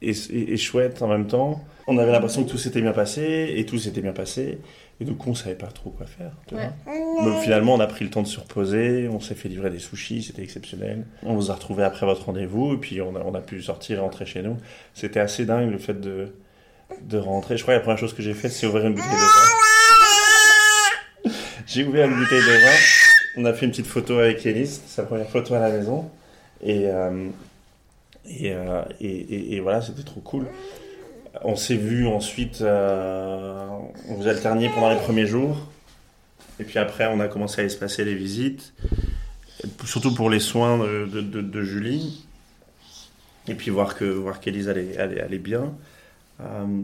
[0.02, 1.60] et, et, chouette en même temps.
[1.86, 4.58] On avait l'impression que tout s'était bien passé, et tout s'était bien passé.
[5.00, 6.32] Et du coup, on savait pas trop quoi faire.
[6.52, 9.78] Mais finalement, on a pris le temps de se reposer, on s'est fait livrer des
[9.78, 11.04] sushis, c'était exceptionnel.
[11.22, 13.98] On vous a retrouvés après votre rendez-vous, et puis on a, on a pu sortir
[13.98, 14.56] et rentrer chez nous.
[14.94, 16.32] C'était assez dingue le fait de,
[17.02, 17.58] de rentrer.
[17.58, 19.16] Je crois que la première chose que j'ai faite, c'est ouvrir une bouteille de
[21.28, 21.34] vin.
[21.66, 22.76] j'ai ouvert une bouteille de vin.
[23.38, 26.08] On a fait une petite photo avec Elise, sa première photo à la maison.
[26.62, 27.28] Et, euh,
[28.26, 30.46] et, euh, et, et, voilà, c'était trop cool.
[31.42, 33.68] On s'est vu ensuite, euh,
[34.08, 35.68] on vous alterniez pendant les premiers jours.
[36.58, 38.72] Et puis après, on a commencé à espacer les visites,
[39.84, 42.26] surtout pour les soins de, Julie.
[43.48, 45.74] Et puis voir que voir qu'Élise allait, bien.
[46.40, 46.82] Euh,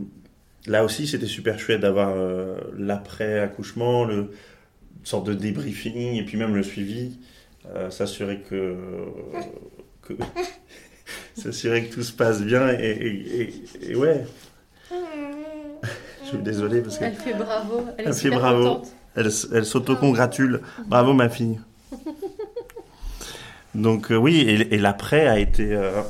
[0.67, 4.31] là aussi, c'était super chouette d'avoir euh, l'après-accouchement, le
[5.01, 7.19] une sorte de débriefing, et puis même le suivi.
[7.91, 8.77] S'assurer que
[11.37, 14.25] s'assurer que tout se passe bien et, et, et ouais.
[16.33, 17.87] suis désolé parce Elle fait bravo.
[17.99, 18.63] Elle, fait bravo.
[18.63, 18.93] contente.
[19.15, 20.63] Elle, elle s'auto-congratule.
[20.87, 21.61] Bravo ma fille.
[23.75, 26.03] Donc euh, oui, et, et l'après a été euh,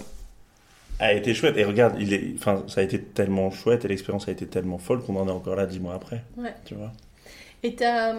[0.99, 1.57] a été chouette.
[1.57, 4.79] Et regarde, il est, enfin, ça a été tellement chouette et l'expérience a été tellement
[4.79, 6.25] folle qu'on en est encore là dix mois après.
[6.37, 6.55] Ouais.
[6.65, 6.93] Tu vois.
[7.63, 8.15] Et ta,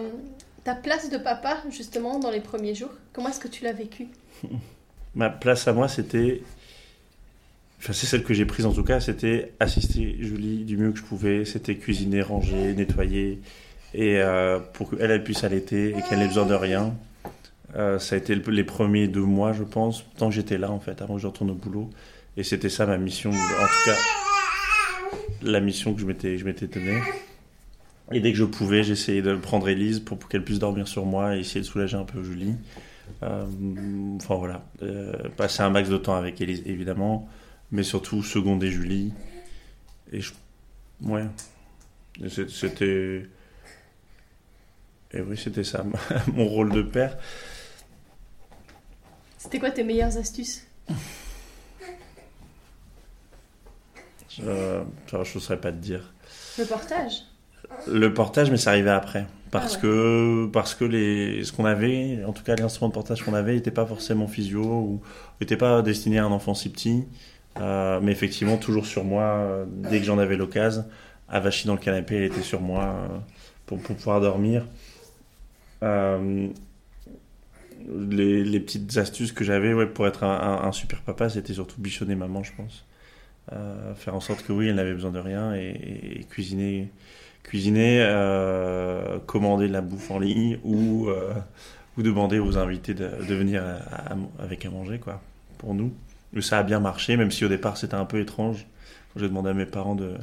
[0.64, 4.08] ta place de papa, justement, dans les premiers jours, comment est-ce que tu l'as vécu?
[5.14, 6.42] Ma place à moi, c'était,
[7.92, 11.04] c'est celle que j'ai prise en tout cas, c'était assister Julie du mieux que je
[11.04, 11.44] pouvais.
[11.44, 13.40] C'était cuisiner, ranger, nettoyer,
[13.92, 16.94] et euh, pour qu'elle elle puisse allaiter et qu'elle ait besoin de rien.
[17.76, 20.70] Euh, ça a été le- les premiers deux mois, je pense, tant que j'étais là
[20.70, 21.90] en fait, avant que je retourne au boulot.
[22.36, 23.96] Et c'était ça ma mission, en tout cas
[25.42, 27.00] la mission que je m'étais je donnée.
[28.12, 31.36] Et dès que je pouvais, j'essayais de prendre Elise pour, qu'elle puisse dormir sur moi
[31.36, 32.54] et essayer de soulager un peu Julie.
[33.22, 33.44] Euh,
[34.16, 34.64] enfin voilà,
[35.36, 37.28] passer un max de temps avec Elise évidemment,
[37.74, 39.12] mais surtout seconder Julie.
[40.12, 40.32] Et je,
[41.02, 41.24] ouais,
[42.28, 43.26] c'était,
[45.12, 45.84] et oui c'était ça
[46.32, 47.18] mon rôle de père.
[49.38, 50.66] C'était quoi tes meilleures astuces?
[54.42, 56.12] Euh, je ne saurais pas te dire.
[56.58, 57.24] Le portage?
[57.88, 59.26] Le portage, mais ça arrivait après.
[59.50, 59.82] Parce Ah ouais.
[59.82, 63.34] que, parce que les, ce qu'on avait, en tout cas les instruments de portage qu'on
[63.34, 65.02] avait, n'étaient pas forcément physio ou
[65.40, 67.04] n'étaient pas destinés à un enfant si petit.
[67.60, 70.84] Euh, mais effectivement, toujours sur moi, euh, dès que j'en avais l'occasion,
[71.28, 73.08] avachie dans le canapé, elle était sur moi euh,
[73.66, 74.66] pour, pouvoir dormir.
[75.82, 76.52] Les,
[78.60, 82.52] petites astuces que j'avais ouais, pour être un, super papa, c'était surtout bichonner maman, je
[82.56, 82.86] pense.
[83.96, 86.88] Faire en sorte que oui, elle n'avait besoin de rien et, cuisiner
[87.42, 87.98] cuisiner,
[89.26, 91.10] commander de la bouffe en ligne ou,
[91.98, 93.62] ou demander aux invités de, venir
[94.38, 95.20] avec à manger, quoi,
[95.58, 95.92] pour nous.
[96.40, 98.66] Ça a bien marché, même si au départ c'était un peu étrange.
[99.12, 100.14] Quand j'ai demandé à mes parents de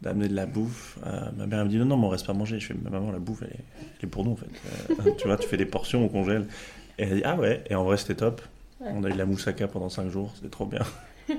[0.00, 2.32] d'amener de la bouffe, euh, ma mère me dit non, non, mais on reste pas
[2.32, 2.60] manger.
[2.60, 4.46] Je fais, mais maman, la bouffe, elle est, elle est pour nous, en fait.
[4.90, 6.46] Euh, tu vois, tu fais des portions, on congèle.
[6.98, 8.40] Et elle dit, ah ouais, et en vrai, c'était top.
[8.80, 8.88] Ouais.
[8.92, 10.82] On a eu de la moussaka pendant 5 jours, c'était trop bien.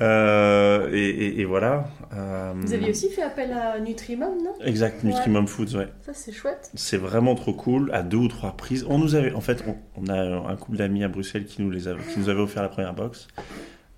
[0.00, 1.84] Euh, et, et- et voilà.
[2.14, 4.54] Euh, Vous aviez aussi fait appel à Nutrimum, non?
[4.64, 5.10] Exact, Ouais.
[5.10, 5.88] Nutrimum Foods, ouais.
[6.06, 6.70] Ça, c'est chouette.
[6.74, 7.90] C'est vraiment trop cool.
[7.92, 10.18] À deux ou trois reprises, on nous avait, en fait, on, on a
[10.50, 12.94] un couple d'amis à Bruxelles qui nous les avait, qui nous avait offert la première
[12.94, 13.28] box.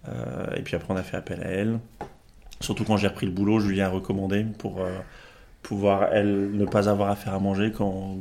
[0.09, 1.79] Euh, et puis après, on a fait appel à elle.
[2.61, 4.81] Surtout quand j'ai repris le boulot, Julien a recommandé pour
[5.63, 8.17] pouvoir elle ne pas avoir à faire à manger quand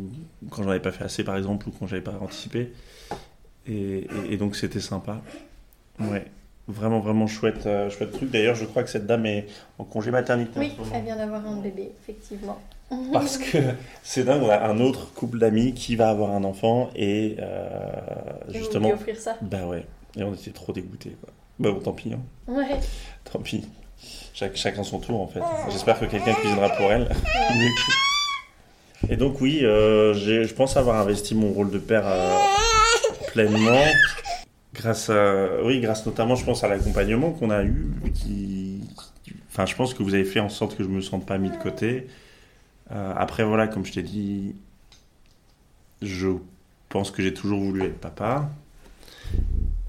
[0.51, 2.71] quand j'en avais pas fait assez, par exemple, ou quand j'avais pas anticipé.
[3.67, 5.21] Et donc c'était sympa.
[5.99, 6.25] Ouais.
[6.71, 8.31] Vraiment, vraiment chouette, euh, chouette truc.
[8.31, 10.57] D'ailleurs, je crois que cette dame est en congé maternité.
[10.57, 12.59] en Oui, ce elle vient d'avoir un bébé, effectivement.
[13.13, 13.57] Parce que
[14.03, 17.69] c'est dingue, on a un autre couple d'amis qui va avoir un enfant et euh,
[18.49, 19.37] Et vous justement, lui offrir ça?
[19.41, 19.85] bah ouais,
[20.17, 21.15] et on était trop dégoûtés.
[21.21, 21.29] Quoi.
[21.59, 22.19] Bah bon, tant pis, hein.
[22.47, 22.79] Ouais.
[23.31, 23.65] tant pis.
[24.33, 25.41] Chacun son tour en fait.
[25.69, 27.09] J'espère que quelqu'un cuisinera pour elle.
[29.09, 32.37] Et donc oui, euh, je pense avoir investi mon rôle de père euh,
[33.31, 33.83] pleinement.
[34.73, 37.87] Grâce à, oui, grâce notamment, je pense à l'accompagnement qu'on a eu,
[39.49, 41.49] enfin, je pense que vous avez fait en sorte que je me sente pas mis
[41.49, 42.07] de côté.
[42.91, 44.55] Euh, après, voilà, comme je t'ai dit,
[46.01, 46.29] je
[46.89, 48.49] pense que j'ai toujours voulu être papa.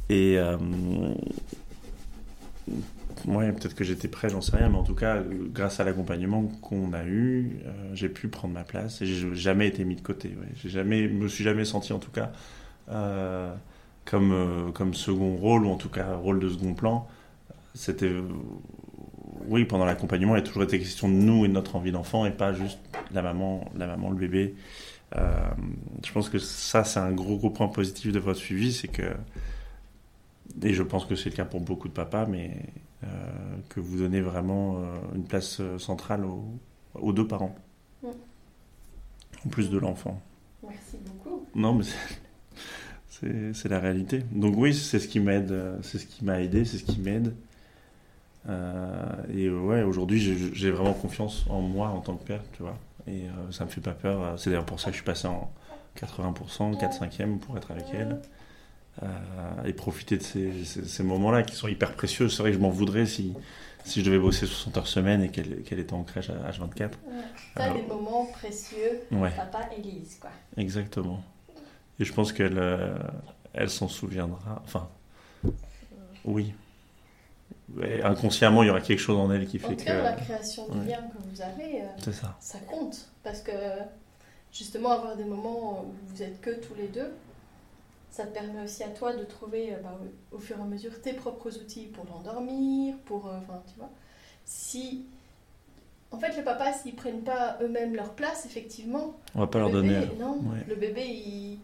[0.08, 0.56] Et euh,
[3.24, 6.92] peut-être que j'étais prêt, j'en sais rien, mais en tout cas, grâce à l'accompagnement qu'on
[6.92, 10.28] a eu, euh, j'ai pu prendre ma place et j'ai jamais été mis de côté.
[10.28, 10.48] Ouais.
[10.56, 12.32] J'ai jamais, me suis jamais senti en tout cas
[12.90, 13.54] euh,
[14.04, 17.08] comme euh, comme second rôle ou en tout cas rôle de second plan.
[17.74, 18.12] C'était
[19.48, 22.26] oui, pendant l'accompagnement, il a toujours été question de nous et de notre envie d'enfant
[22.26, 22.78] et pas juste
[23.12, 24.54] la maman, la maman, le bébé.
[25.16, 25.50] Euh,
[26.04, 29.14] je pense que ça, c'est un gros, gros point positif de votre suivi, c'est que,
[30.62, 32.56] et je pense que c'est le cas pour beaucoup de papas, mais
[33.04, 33.06] euh,
[33.68, 36.44] que vous donnez vraiment euh, une place centrale aux,
[36.94, 37.54] aux deux parents,
[38.04, 40.20] en plus de l'enfant.
[40.66, 41.46] Merci beaucoup.
[41.54, 41.84] Non, mais
[43.52, 44.22] c'est- la réalité.
[44.32, 47.00] Donc oui, c'est ce qui m'aide, euh, c'est ce qui m'a aidé, c'est ce qui
[47.00, 47.34] m'aide.
[48.48, 50.20] Euh, et ouais, aujourd'hui,
[50.52, 52.76] j'ai- vraiment confiance en moi en tant que père, tu vois.
[53.06, 54.38] Et euh, ça me fait pas peur.
[54.38, 55.50] C'est d'ailleurs pour ça que je suis passé en
[55.94, 58.20] 80%, 4-5e pour être avec elle.
[59.02, 59.06] Euh,
[59.64, 62.28] et profiter de ces, ces- ces moments-là qui sont hyper précieux.
[62.28, 63.32] C'est vrai que je m'en voudrais si,
[63.84, 66.98] si je devais bosser 60 heures semaine et qu'elle était en crèche à H24.
[67.06, 67.14] Ouais.
[67.56, 69.30] Alors- des moments précieux, Ouais.
[69.34, 70.28] papa Élise, quoi.
[70.58, 71.22] Exactement.
[72.02, 72.98] Et je pense qu'elle euh,
[73.54, 74.60] elle s'en souviendra.
[74.64, 74.88] Enfin,
[76.24, 76.52] oui.
[78.02, 80.24] Inconsciemment, il y aura quelque chose en elle qui En fait cas, la que.
[80.24, 80.86] création du Ouais.
[80.86, 82.36] lien que vous avez, euh, ça.
[82.40, 83.08] ça compte.
[83.22, 83.52] Parce que
[84.52, 87.12] justement, avoir des moments où vous êtes que tous les deux,
[88.10, 89.96] ça te permet aussi à toi de trouver euh, bah,
[90.32, 93.28] au fur et à mesure tes propres outils pour l'endormir, pour.
[93.28, 93.90] euh, Enfin, tu vois.
[94.44, 95.06] Si
[96.10, 99.70] En fait, les papas, s'ils prennent pas eux-mêmes leur place, effectivement, On va pas leur
[99.70, 100.18] le bébé, donner.
[100.18, 100.64] non, Ouais.
[100.68, 101.58] le bébé, il,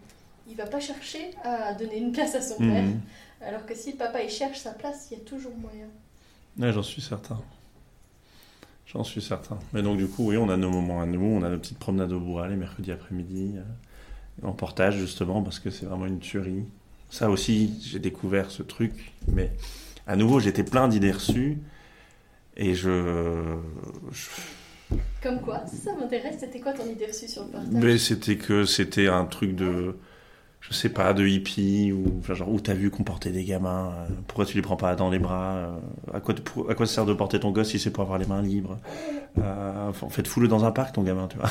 [0.49, 2.83] il va pas chercher à donner une place à son père.
[2.83, 3.01] Mhm.
[3.41, 5.87] Alors que si le papa, il cherche sa place, il y a toujours moyen.
[6.59, 7.41] Ouais, j'en suis certain.
[8.87, 9.59] J'en suis certain.
[9.73, 11.79] Mais donc, du coup, oui, on a nos moments à nous, on a nos petites
[11.79, 16.21] promenades au bois les mercredis après-midi, euh, en portage, justement, parce que c'est vraiment une
[16.21, 16.65] tuerie.
[17.11, 19.53] Ça aussi, j'ai découvert ce truc, mais
[20.07, 21.59] à nouveau, j'étais plein d'idées reçues,
[22.57, 23.57] et je.
[24.11, 28.37] je- Comme quoi, ça m'intéresse, c'était quoi ton idée reçue sur le partage Mais c'était
[28.37, 29.97] que c'était un truc de.
[30.61, 34.07] Je sais pas, de hippie, ou genre, où t'as vu qu'on portait des gamins, euh,
[34.27, 35.79] pourquoi tu les prends pas dans les bras, euh,
[36.13, 38.27] à, quoi, pour- à quoi sert de porter ton gosse si c'est pour avoir les
[38.27, 38.79] mains libres
[39.39, 41.49] euh, En fait, fous-le dans un parc, ton gamin, tu vois.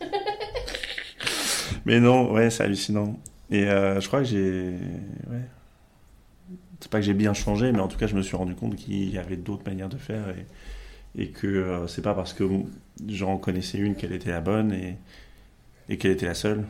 [1.86, 3.18] Mais non, ouais, c'est hallucinant.
[3.50, 4.70] Et euh, je crois que j'ai.
[5.30, 5.42] Ouais.
[6.80, 8.76] C'est pas que j'ai bien changé, mais en tout cas, je me suis rendu compte
[8.76, 10.26] qu'il y avait d'autres manières de faire
[11.16, 12.44] et, que c'est pas parce que
[13.08, 14.72] j'en connaissais une qu'elle était la bonne
[15.88, 16.64] et qu'elle était la seule.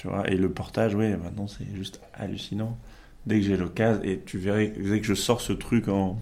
[0.00, 2.78] Tu vois, et le portage, ouais, maintenant c'est juste hallucinant.
[3.26, 6.18] Dès que j'ai l'occasion, et tu verrais, dès que je sors ce truc en.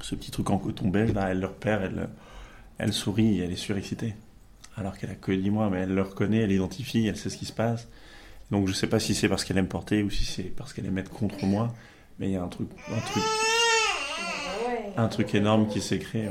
[0.00, 2.08] ce petit truc en coton beige, là, elle le repère, elle,
[2.78, 4.14] elle sourit elle est surexcitée.
[4.74, 7.36] Alors qu'elle a que 10 mois, mais elle le reconnaît, elle l'identifie, elle sait ce
[7.36, 7.88] qui se passe.
[8.50, 10.86] Donc je sais pas si c'est parce qu'elle aime porter ou si c'est parce qu'elle
[10.86, 11.74] aime être contre moi,
[12.18, 13.24] mais il y a un truc, un truc,
[14.96, 16.26] un truc énorme qui s'est créé.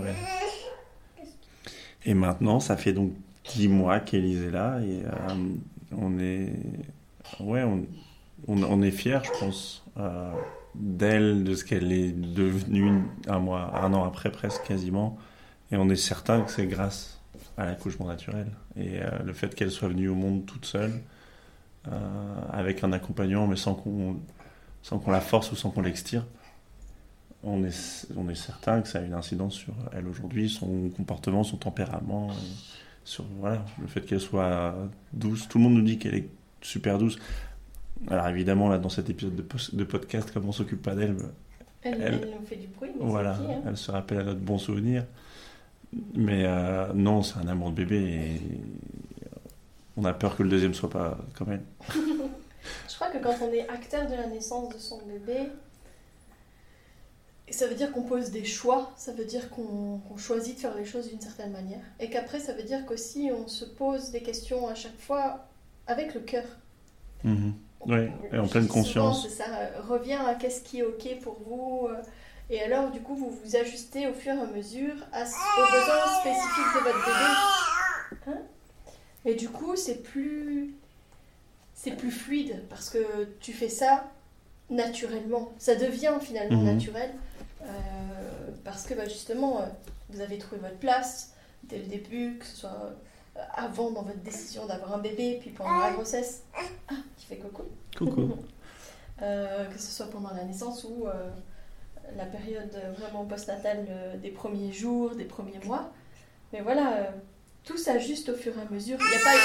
[2.04, 3.14] Et maintenant, ça fait donc
[3.54, 5.04] 10 mois qu'Élise est là euh,
[5.92, 6.54] on est,
[7.40, 7.64] ouais,
[8.48, 10.32] on, est fiers, je pense, euh,
[10.76, 15.18] d'elle, de ce qu'elle est devenue un mois, un an après presque quasiment.
[15.72, 17.20] Et on est certain que c'est grâce
[17.58, 20.94] à l'accouchement naturel et euh, le fait qu'elle soit venue au monde toute seule,
[21.88, 21.92] euh,
[22.52, 24.18] avec un accompagnant, mais sans qu'on
[24.84, 26.28] sans qu'on la force ou sans qu'on l'extirpe.
[27.44, 31.44] On est, on est certain que ça a une incidence sur elle aujourd'hui, son comportement,
[31.44, 32.30] son tempérament,
[33.08, 34.76] sur voilà, le fait qu'elle soit
[35.14, 35.48] douce.
[35.48, 36.28] Tout le monde nous dit qu'elle est
[36.62, 37.18] super douce.
[38.10, 41.16] Alors évidemment, là, dans cet épisode de, podcast, comme on s'occupe pas d'elle,
[41.84, 44.20] Elle, elle- elle nous fait du bruit, mais voilà, c'est qui, hein elle se rappelle
[44.20, 45.06] à notre bon souvenir.
[46.16, 48.42] Mais euh, non, c'est un amour de bébé et
[49.96, 51.64] on a peur que le deuxième soit pas comme elle.
[52.90, 55.48] Je crois que quand on est acteur de la naissance de son bébé,
[57.54, 60.86] ça veut dire qu'on pose des choix, ça veut dire qu'on choisit de faire les
[60.86, 61.82] choses d'une certaine manière.
[62.00, 65.46] Et qu'après, ça veut dire qu'aussi on se pose des questions à chaque fois
[65.88, 66.44] avec le cœur.
[67.24, 67.54] Mhm.
[67.86, 69.30] Ouais, et en pleine conscience.
[69.30, 71.88] ça, euh, revient à qu'est-ce qui est ok pour vous.
[71.90, 72.02] euh,
[72.50, 76.20] Et alors, du coup, vous vous ajustez au fur et à mesure à, aux besoins
[76.20, 78.38] spécifiques de votre bébé.
[78.38, 78.42] Hein?
[79.26, 80.74] Et du coup, c'est plus,
[81.74, 84.06] c'est plus fluide parce que tu fais ça
[84.70, 85.52] naturellement.
[85.58, 86.66] Ça devient finalement Mhm.
[86.74, 87.10] naturel
[87.64, 87.68] euh,
[88.64, 89.66] parce que bah, justement, euh,
[90.10, 92.70] vous avez trouvé votre place dès le début, que ce soit
[93.36, 96.44] euh, avant dans votre décision d'avoir un bébé, puis pendant la grossesse.
[96.58, 97.64] Ah, il fait coucou.
[97.98, 98.36] Coucou.
[99.24, 101.08] Euh, que ce soit pendant la naissance ou
[102.16, 103.88] la période vraiment postnatale
[104.22, 105.92] des premiers jours, des premiers mois.
[106.54, 107.12] Mais voilà,
[107.64, 109.00] tout s'ajuste au fur et à mesure.
[109.02, 109.40] Il y a pas,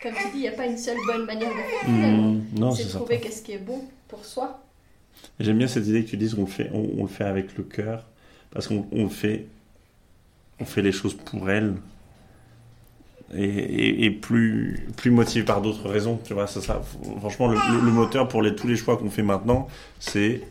[0.00, 1.90] comme tu dis, il n'y a pas une seule bonne manière de faire.
[2.54, 4.60] Non, c'est trouver qu'est-ce qui est bon pour soi.
[5.38, 7.56] J'aime bien cette idée que tu dises qu'on le fait, on, on le fait avec
[7.56, 8.06] le cœur,
[8.50, 9.46] parce qu'on on fait,
[10.58, 11.74] on fait les choses pour elle,
[13.32, 16.18] et, plus, plus motivé par d'autres raisons.
[16.24, 16.82] Tu vois, ça,
[17.20, 19.68] franchement, le, moteur pour tous les choix qu'on fait maintenant,
[20.00, 20.42] c'est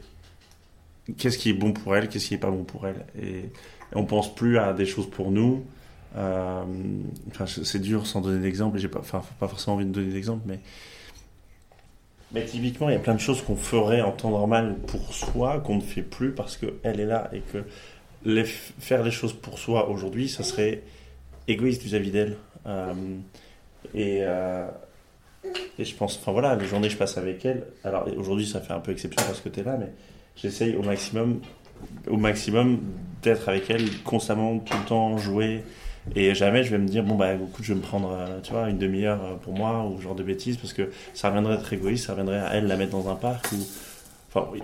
[1.18, 3.96] qu'est-ce qui est bon pour elle, qu'est-ce qui est pas bon pour elle, et, et
[3.96, 5.66] on pense plus à des choses pour nous.
[6.16, 6.64] Euh,
[7.46, 10.60] c'est dur sans donner d'exemple, j'ai pas, pas forcément envie de donner d'exemple, mais
[12.32, 15.60] mais typiquement, il y a plein de choses qu'on ferait en temps normal pour soi,
[15.60, 17.64] qu'on ne fait plus parce qu'elle est là et que
[18.80, 20.84] faire les choses pour soi aujourd'hui, ça serait
[21.48, 22.38] égoïste vis-à-vis d'elle.
[22.68, 22.94] Euh,
[23.96, 24.68] et, euh,
[25.78, 28.60] et je pense, enfin voilà, les journées que je passe avec elle, alors aujourd'hui ça
[28.60, 29.92] fait un peu exception parce que tu es là, mais
[30.36, 31.42] j'essaye au maximum,
[32.08, 32.80] au maximum
[33.22, 35.64] d'être avec elle constamment, tout le temps, jouer.
[36.16, 38.52] Et jamais je vais me dire, bon bah écoute, je vais me prendre, euh, tu
[38.52, 41.54] vois, une demi-heure euh, pour moi ou ce genre de bêtises parce que ça reviendrait
[41.56, 43.58] à être égoïste, ça reviendrait à elle la mettre dans un parc ou.
[44.34, 44.62] Enfin, oui.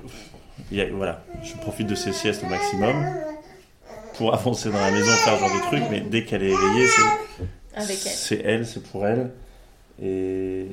[0.80, 2.96] A- voilà, je profite de ces siestes au maximum
[4.18, 6.88] pour avancer dans la maison, faire ce genre de trucs, mais dès qu'elle est éveillée,
[6.88, 7.46] c'est.
[7.76, 8.12] Avec elle.
[8.12, 9.32] C'est elle, c'est pour elle.
[10.02, 10.68] Et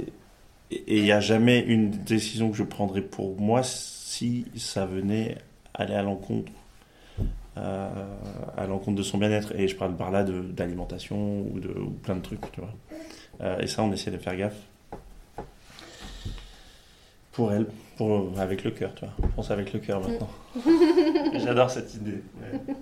[0.70, 5.36] et il n'y a jamais une décision que je prendrais pour moi si ça venait
[5.74, 6.50] aller à l'encontre.
[7.56, 7.88] Euh,
[8.56, 9.54] à l'encontre de son bien-être.
[9.54, 12.74] Et je parle par là d'alimentation ou de ou plein de trucs tu vois.
[13.40, 14.56] Euh, et ça on essaie de faire gaffe.
[17.32, 19.14] Pour elle pour avec le cœur tu vois.
[19.22, 20.30] On pense avec le cœur maintenant.
[21.38, 22.74] J'adore cette idée ouais.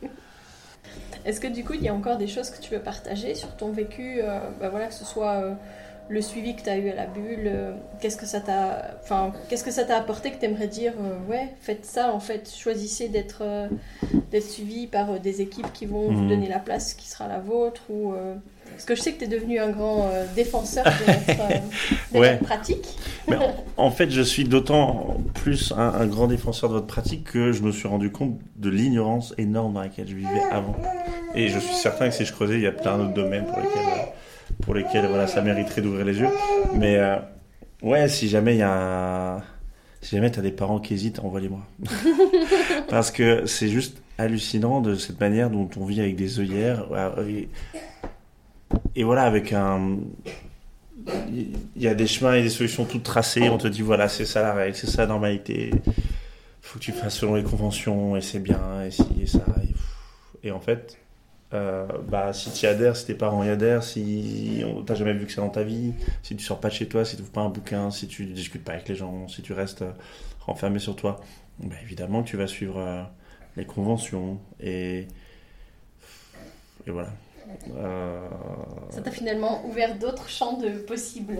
[1.24, 3.54] Est-ce que du coup, il y a encore des choses que tu veux partager sur
[3.54, 4.22] ton vécu,
[4.58, 5.54] bah voilà, que ce soit
[6.10, 9.32] le suivi que tu as eu à la bulle, euh, qu'est-ce que ça t'a enfin,
[9.48, 12.52] qu'est-ce que ça t'a apporté que tu aimerais dire euh, ouais, faites ça en fait,
[12.52, 13.68] choisissez d'être euh,
[14.32, 16.28] d'être suivi par des équipes qui vont vous mhm.
[16.28, 18.12] donner la place qui sera la vôtre ou
[18.70, 22.96] parce que je sais que tu es devenu un grand défenseur de votre, pratique.
[23.28, 23.36] Mais
[23.76, 27.62] en, fait, je suis d'autant plus un, un, grand défenseur de votre pratique que je
[27.62, 30.76] me suis rendu compte de l'ignorance énorme dans laquelle je vivais avant.
[31.34, 33.58] Et je suis certain que si je creusais, il y a plein d'autres domaines pour
[33.58, 33.82] lesquels
[34.60, 36.28] pour lesquels voilà, ça mériterait d'ouvrir les yeux.
[36.74, 37.16] Mais euh,
[37.82, 39.40] ouais, si jamais il y a.
[40.02, 41.60] Si jamais tu as des parents qui hésitent, envoie-les-moi.
[42.88, 46.86] Parce que c'est juste hallucinant de cette manière dont on vit avec des œillères.
[48.96, 49.98] Et, voilà, avec un.
[51.28, 53.50] Il y a des chemins et des solutions toutes tracées.
[53.50, 55.70] On te dit voilà, c'est ça la règle, c'est ça la normalité.
[56.62, 59.44] faut que tu fasses selon les conventions et c'est bien, et si et ça.
[60.42, 60.98] et en fait,
[61.52, 65.26] euh, bah, si tu y adhères, si tes parents y adhèrent, si t'as jamais vu
[65.26, 65.92] que c'est dans ta vie,
[66.22, 68.24] si tu sors pas de chez toi, si tu ouvres pas un bouquin, si tu
[68.26, 69.92] discutes pas avec les gens, si tu restes euh,
[70.40, 71.20] renfermé sur toi,
[71.58, 73.02] bah, évidemment que tu vas suivre euh,
[73.56, 75.08] les conventions et,
[76.86, 77.10] et voilà.
[78.90, 81.38] Ça t'a finalement ouvert d'autres champs de possibles.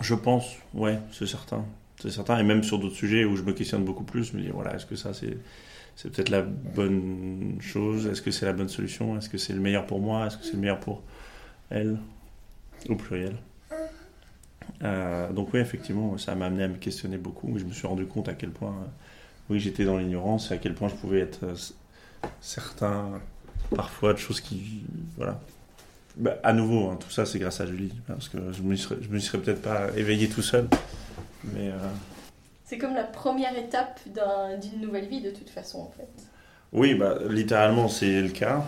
[0.00, 1.64] Je pense, ouais, c'est certain.
[2.00, 4.42] C'est certain, et même sur d'autres sujets où je me questionne beaucoup plus, je me
[4.42, 5.36] dis voilà, est-ce que ça c'est
[5.98, 9.18] c'est peut-être la bonne chose Est-ce que c'est la bonne solution?
[9.18, 10.28] Est-ce que c'est le meilleur pour moi?
[10.28, 11.02] Est-ce que c'est le meilleur pour
[11.70, 11.98] elle
[12.88, 13.34] Au pluriel?
[14.84, 17.58] Euh, donc oui, effectivement, ça m'a amené à me questionner beaucoup.
[17.58, 18.86] Je me suis rendu compte à quel point, euh,
[19.50, 21.56] oui, j'étais dans l'ignorance et à quel point je pouvais être euh,
[22.40, 23.20] certain
[23.74, 24.84] parfois de choses qui,
[25.16, 25.40] voilà.
[26.16, 28.98] Bah, à nouveau, hein, tout ça, c'est grâce à Julie, parce que je me serais,
[29.10, 30.68] me serais peut-être pas éveillé tout seul,
[31.52, 31.72] mais
[32.68, 33.98] c'est comme la première étape
[34.60, 36.08] d'une nouvelle vie de toute façon en fait.
[36.72, 38.62] Oui, bah, littéralement c'est le cas.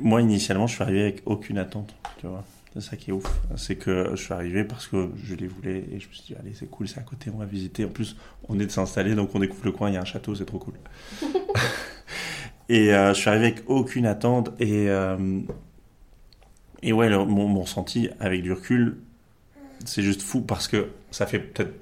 [0.00, 2.44] Moi initialement je suis arrivé avec aucune attente, tu vois.
[2.74, 3.24] C'est ça qui est ouf.
[3.56, 6.34] C'est que je suis arrivé parce que je les voulais et je me suis dit,
[6.40, 7.84] allez, c'est cool, c'est à côté, on va visiter.
[7.84, 8.16] En plus,
[8.48, 10.46] on est de s'installer, donc on découvre le coin, il y a un château, c'est
[10.46, 10.74] trop cool.
[12.70, 15.40] et euh, je suis arrivé avec aucune attente et, euh,
[16.82, 18.96] et ouais, mon, mon, ressenti avec du recul,
[19.84, 21.74] c'est juste fou parce que ça fait peut-être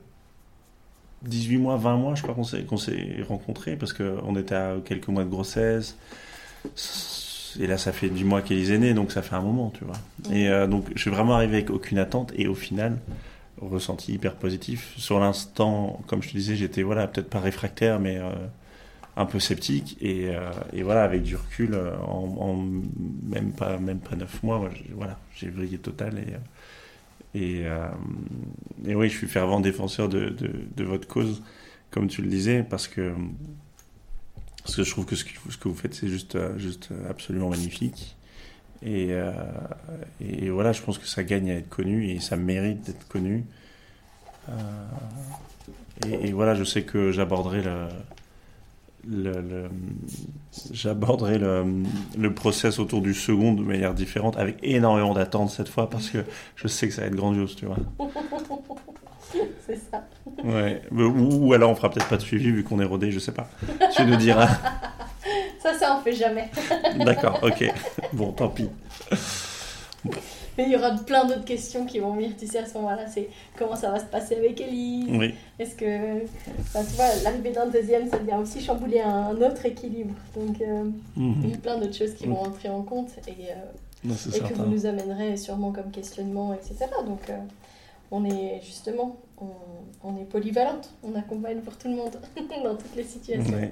[1.23, 4.77] 18 mois, 20 mois, je crois qu'on s'est, qu'on s'est rencontrés parce qu'on était à
[4.85, 5.97] quelques mois de grossesse.
[7.59, 9.85] Et là, ça fait 10 mois qu'Élise est née, donc ça fait un moment, tu
[9.85, 9.97] vois.
[10.33, 12.99] Et euh, donc, je suis vraiment arrivé avec aucune attente et au final,
[13.61, 14.95] ressenti hyper positif.
[14.97, 18.31] Sur l'instant, comme je te disais, j'étais voilà, peut-être pas réfractaire, mais euh,
[19.17, 19.99] un peu sceptique.
[20.01, 22.57] Et, euh, et, voilà, avec du recul, en,
[23.25, 26.35] même, pas, même pas 9 mois, voilà, j'ai vrillé total et
[27.35, 27.87] et, euh,
[28.87, 31.43] et, oui, je suis fervent défenseur de, de, votre cause,
[31.91, 33.15] comme tu le disais, parce que,
[34.63, 36.89] parce que je trouve que ce que, ce que vous faites, c'est juste, euh, juste
[37.09, 38.17] absolument magnifique.
[38.83, 39.31] Et, euh,
[40.21, 43.45] et, voilà, je pense que ça gagne à être connu et ça mérite d'être connu.
[46.07, 47.63] et, et, voilà, je sais que j'aborderai
[49.09, 49.71] le, le,
[50.73, 51.65] j'aborderai le,
[52.19, 56.19] le process autour du second de manière différente, avec énormément d'attente cette fois, parce que
[56.57, 57.77] je sais que ça va être grandiose, tu vois.
[59.67, 60.05] C'est ça.
[60.43, 60.83] Ouais.
[60.91, 63.49] Ou, alors on fera peut-être pas de suivi vu qu'on est rodé, je sais pas.
[63.95, 64.49] Tu nous diras.
[65.63, 66.51] Ça, ça on fait jamais.
[66.99, 67.73] D'accord, ok.
[68.13, 68.69] Bon, tant pis
[70.65, 73.07] il y aura plein d'autres questions qui vont venir, tu sais, à ce moment-là.
[73.07, 75.07] C'est comment ça va se passer avec Elise?
[75.11, 75.35] Oui.
[75.59, 80.15] Est-ce que, tu vois, l'arrivée d'un deuxième, ça vient aussi chambouler un, autre équilibre.
[80.35, 80.85] Donc, euh,
[81.17, 81.41] mhm.
[81.45, 84.55] il y a plein d'autres choses qui vont rentrer en compte et, euh, et que
[84.55, 86.87] vous nous amènerez sûrement comme questionnement, etc.
[87.07, 87.37] Donc, euh,
[88.11, 89.17] on est justement,
[90.03, 92.13] on, est polyvalente, on accompagne pour tout le monde
[92.65, 93.71] dans toutes les situations.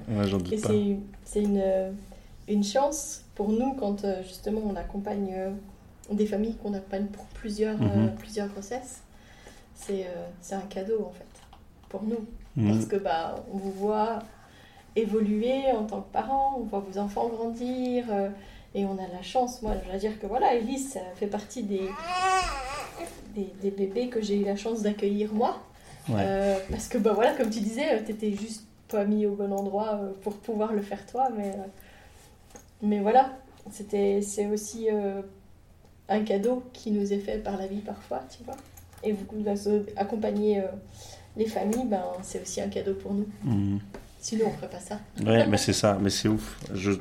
[0.51, 1.61] et c'est une,
[2.47, 5.35] une chance pour nous quand justement on accompagne
[6.15, 7.89] des familles qu'on accompagne pour plusieurs, mhm.
[7.95, 9.01] euh, plusieurs grossesses,
[9.75, 11.25] c'est euh, un cadeau en fait
[11.89, 12.25] pour nous.
[12.55, 12.71] Mhm.
[12.71, 14.19] Parce que bah, on vous voit
[14.95, 18.29] évoluer en tant que parent, on voit vos enfants grandir euh,
[18.73, 19.61] et on a la chance.
[19.61, 21.89] Moi, je veux dire que voilà, Elise, ça fait partie des,
[23.35, 25.59] des, bébés que j'ai eu la chance d'accueillir moi.
[26.07, 29.99] parce que bah voilà, comme tu disais, tu étais juste pas mis au bon endroit
[30.23, 31.55] pour pouvoir le faire toi, mais,
[32.81, 33.37] mais voilà,
[33.69, 34.87] c'est aussi
[36.09, 38.57] un cadeau qui nous est fait par la vie parfois, tu vois.
[39.03, 39.25] Et vous
[39.95, 40.67] accompagner euh,
[41.37, 43.27] les familles, ben, c'est aussi un cadeau pour nous.
[43.43, 43.79] Mhm.
[44.19, 44.99] Sinon, on ne ferait pas ça.
[45.25, 46.59] Ouais, mais c'est ça, mais c'est ouf.
[46.73, 46.91] Je...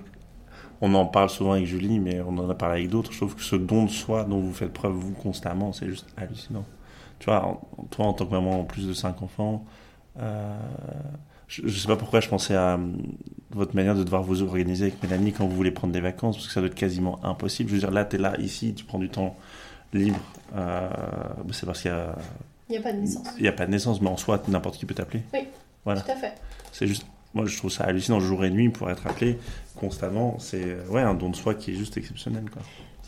[0.80, 3.11] On en parle souvent avec Julie, mais on en a parlé avec d'autres.
[3.11, 6.06] Je trouve que ce don de soi dont vous faites preuve, vous, constamment, c'est juste
[6.16, 6.64] hallucinant.
[7.18, 9.64] Tu vois, toi, en tant que maman, en plus de cinq enfants,
[10.20, 10.56] euh,
[11.49, 12.96] je, je sais pas pourquoi je pensais à hum,
[13.51, 16.46] votre manière de devoir vous organiser avec Mélanie quand vous voulez prendre des vacances, parce
[16.46, 17.70] que ça doit être quasiment impossible.
[17.70, 19.36] Je veux dire, là, tu es là, ici, tu prends du temps
[19.92, 20.20] libre.
[20.55, 20.88] Euh,
[21.53, 22.14] c'est parce qu'il y a,
[22.68, 23.26] Il n'y a pas de naissance.
[23.38, 25.22] il y a pas de naissance, mais en soi, n'importe qui peut t'appeler.
[25.32, 25.40] Oui.
[25.84, 26.03] Voilà.
[26.03, 26.34] Tout à fait.
[26.72, 29.38] C'est juste, moi, je trouve ça hallucinant, jour et nuit, pour être appelé
[29.76, 30.38] constamment.
[30.38, 32.61] C'est euh, ouais, un don de soi qui est juste exceptionnel, quoi.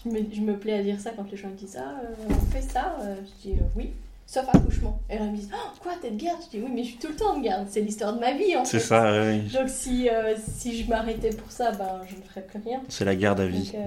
[0.03, 2.15] Je me, je me plais à dire ça quand les gens me disent Ah, euh,
[2.31, 3.91] on fait ça Euh, Je dis euh, oui,
[4.33, 5.01] sauf accouchement.
[5.11, 6.91] Et là, ils me disent oh, Quoi, t'es de garde Je dis Oui, mais je
[6.91, 7.67] suis tout le temps de garde.
[7.69, 9.39] C'est l'histoire de ma vie en C'est ça, ouais.
[9.53, 12.81] Donc si, euh, si je m'arrêtais pour ça, ben, je ne ferais plus rien.
[12.89, 13.73] c'est la garde à vie.
[13.73, 13.81] Donc,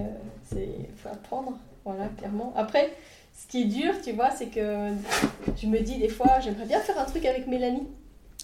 [0.59, 0.65] euh,
[0.97, 1.53] faut apprendre,
[1.85, 2.51] voilà, clairement.
[2.57, 2.91] Après,
[3.33, 4.89] ce qui est dur, tu vois, c'est que
[5.61, 7.87] je me dis des fois, j'aimerais bien faire un truc avec Mélanie.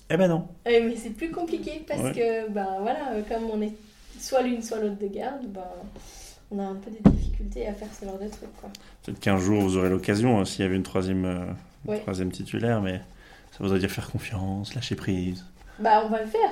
[0.09, 0.47] Eh ben non.
[0.67, 2.13] Euh, mais c'est plus compliqué parce Ouais.
[2.13, 3.73] que, ben voilà, euh, comme on est
[4.19, 5.61] soit l'une soit l'autre de garde, ben,
[6.49, 8.69] on a un peu des difficultés à faire ce genre de trucs, quoi.
[9.03, 11.99] Peut-être qu'un jour, vous aurez l'occasion, hein, s'il y avait une troisième, Ouais.
[11.99, 13.01] troisième titulaire, mais
[13.51, 15.45] ça voudrait dire faire confiance, lâcher prise.
[15.79, 16.49] Bah, on va le faire,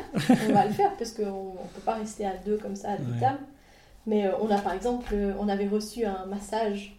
[0.49, 1.23] on va le faire parce qu'on
[1.53, 2.99] ne peut pas rester à deux comme ça à Ouais.
[3.13, 3.37] vitam.
[4.05, 6.95] Mais euh, on a par exemple, euh, on avait reçu un massage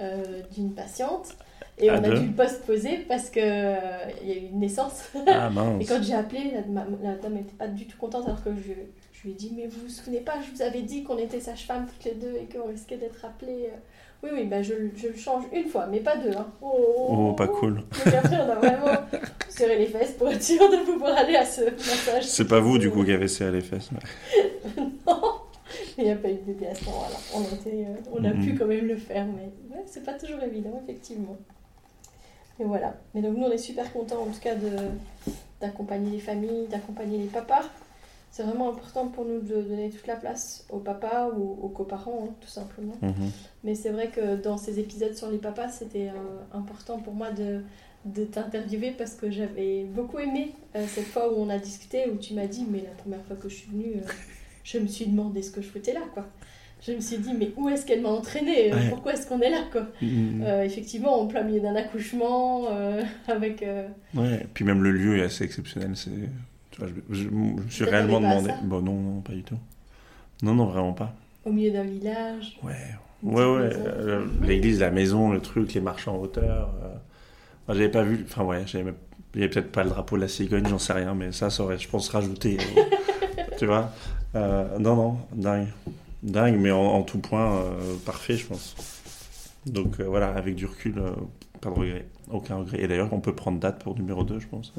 [0.00, 1.34] euh, d'une patiente
[1.78, 5.10] et À on a deux dû le post-poser parce qu'il y a eu une naissance.
[5.26, 5.88] Ah Et mince.
[5.88, 6.52] quand j'ai appelé,
[7.02, 8.72] la, dame n'était pas du tout contente alors que je,
[9.12, 11.40] je lui ai dit Mais vous vous souvenez pas, je vous avais dit qu'on était
[11.40, 13.70] sage-femme toutes les deux et qu'on risquait d'être appelés.
[14.22, 16.30] Oui, oui, bah je, je le change une fois, mais pas deux.
[16.36, 16.46] Hein.
[16.60, 17.76] Oh, pas cool.
[18.04, 18.98] Donc après, on a vraiment
[19.48, 22.24] serré les fesses pour être sûr de pouvoir aller à ce massage.
[22.28, 23.90] C'est pas vous, du coup, qui avez serré les fesses.
[23.90, 25.22] mais- Non,
[25.98, 27.16] il n'y a pas eu de bébé à ce moment-là.
[27.34, 30.40] On, était, euh, on a pu quand même le faire, mais ouais, c'est pas toujours
[30.42, 31.36] évident, effectivement.
[32.60, 32.94] Et voilà.
[33.14, 34.54] Mais donc, nous, on est super contents, en tout cas,
[35.60, 37.62] d'accompagner les familles, d'accompagner les papas.
[38.32, 42.28] C'est vraiment important pour nous de donner toute la place aux papas ou aux coparents,
[42.30, 42.96] hein, tout simplement.
[43.02, 43.30] Mhm.
[43.62, 47.30] Mais c'est vrai que dans ces épisodes sur les papas, c'était euh, important pour moi
[47.30, 47.60] de,
[48.06, 52.16] de t'interviewer parce que j'avais beaucoup aimé euh, cette fois où on a discuté, où
[52.16, 54.10] tu m'as dit, mais la première fois que je suis venue, euh,
[54.64, 56.26] je me suis demandé ce que je foutais là, quoi.
[56.86, 58.88] Je me suis dit, mais où est-ce qu'elle m'a entraînée Ouais.
[58.88, 59.88] Pourquoi est-ce qu'on est là, quoi?
[60.00, 60.42] Mhm.
[60.64, 62.66] Effectivement, en plein milieu d'un accouchement,
[63.28, 63.62] avec...
[64.14, 65.92] Ouais, puis même le lieu est assez exceptionnel.
[65.94, 66.10] C'est,
[66.72, 68.50] tu vois, je, je- je me suis réellement demandé.
[68.64, 69.58] Bon, non, non, pas du tout.
[70.42, 71.14] Non, non, vraiment pas.
[71.44, 72.58] au milieu d'un village.
[72.64, 72.72] Ouais,
[73.22, 73.70] ouais, ouais.
[73.76, 76.74] euh, L'église, la maison, le truc, les marches en hauteur.
[76.82, 76.88] euh,
[77.64, 78.24] enfin, j'avais pas vu.
[78.28, 78.92] Enfin, ouais, j'avais
[79.34, 81.62] il avait peut-être pas le drapeau de la cigogne, j'en sais rien, mais ça, ça
[81.62, 82.58] aurait, je pense, rajouté.
[82.60, 82.82] euh,
[83.58, 83.92] tu vois
[84.34, 85.68] Euh, Non, non, dingue.
[86.22, 88.74] Dingue, mais en, en tout point, euh, parfait, je pense.
[89.66, 90.94] Donc euh, voilà, avec du recul,
[91.62, 92.06] pas de regret.
[92.30, 92.82] Aucun regret.
[92.82, 94.74] Et d'ailleurs, on peut prendre date pour numéro 2, je pense.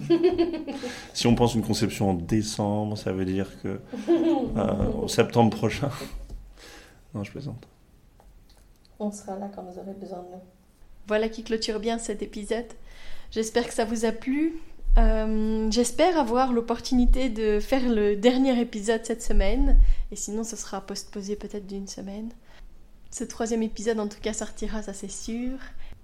[1.13, 3.79] si on pense une conception en décembre, ça veut dire que
[4.09, 5.89] euh, en septembre prochain.
[7.15, 7.67] Non, je plaisante.
[8.99, 10.41] On sera là quand vous aurez besoin de nous.
[11.07, 12.67] Voilà qui clôture bien cet épisode.
[13.31, 14.59] J'espère que ça vous a plu.
[14.97, 19.79] Euh, J'espère avoir l'opportunité de faire le dernier épisode cette semaine.
[20.11, 22.29] Et sinon, ce sera postposé peut-être d'une semaine.
[23.09, 25.57] Ce troisième épisode, en tout cas, sortira, ça c'est sûr.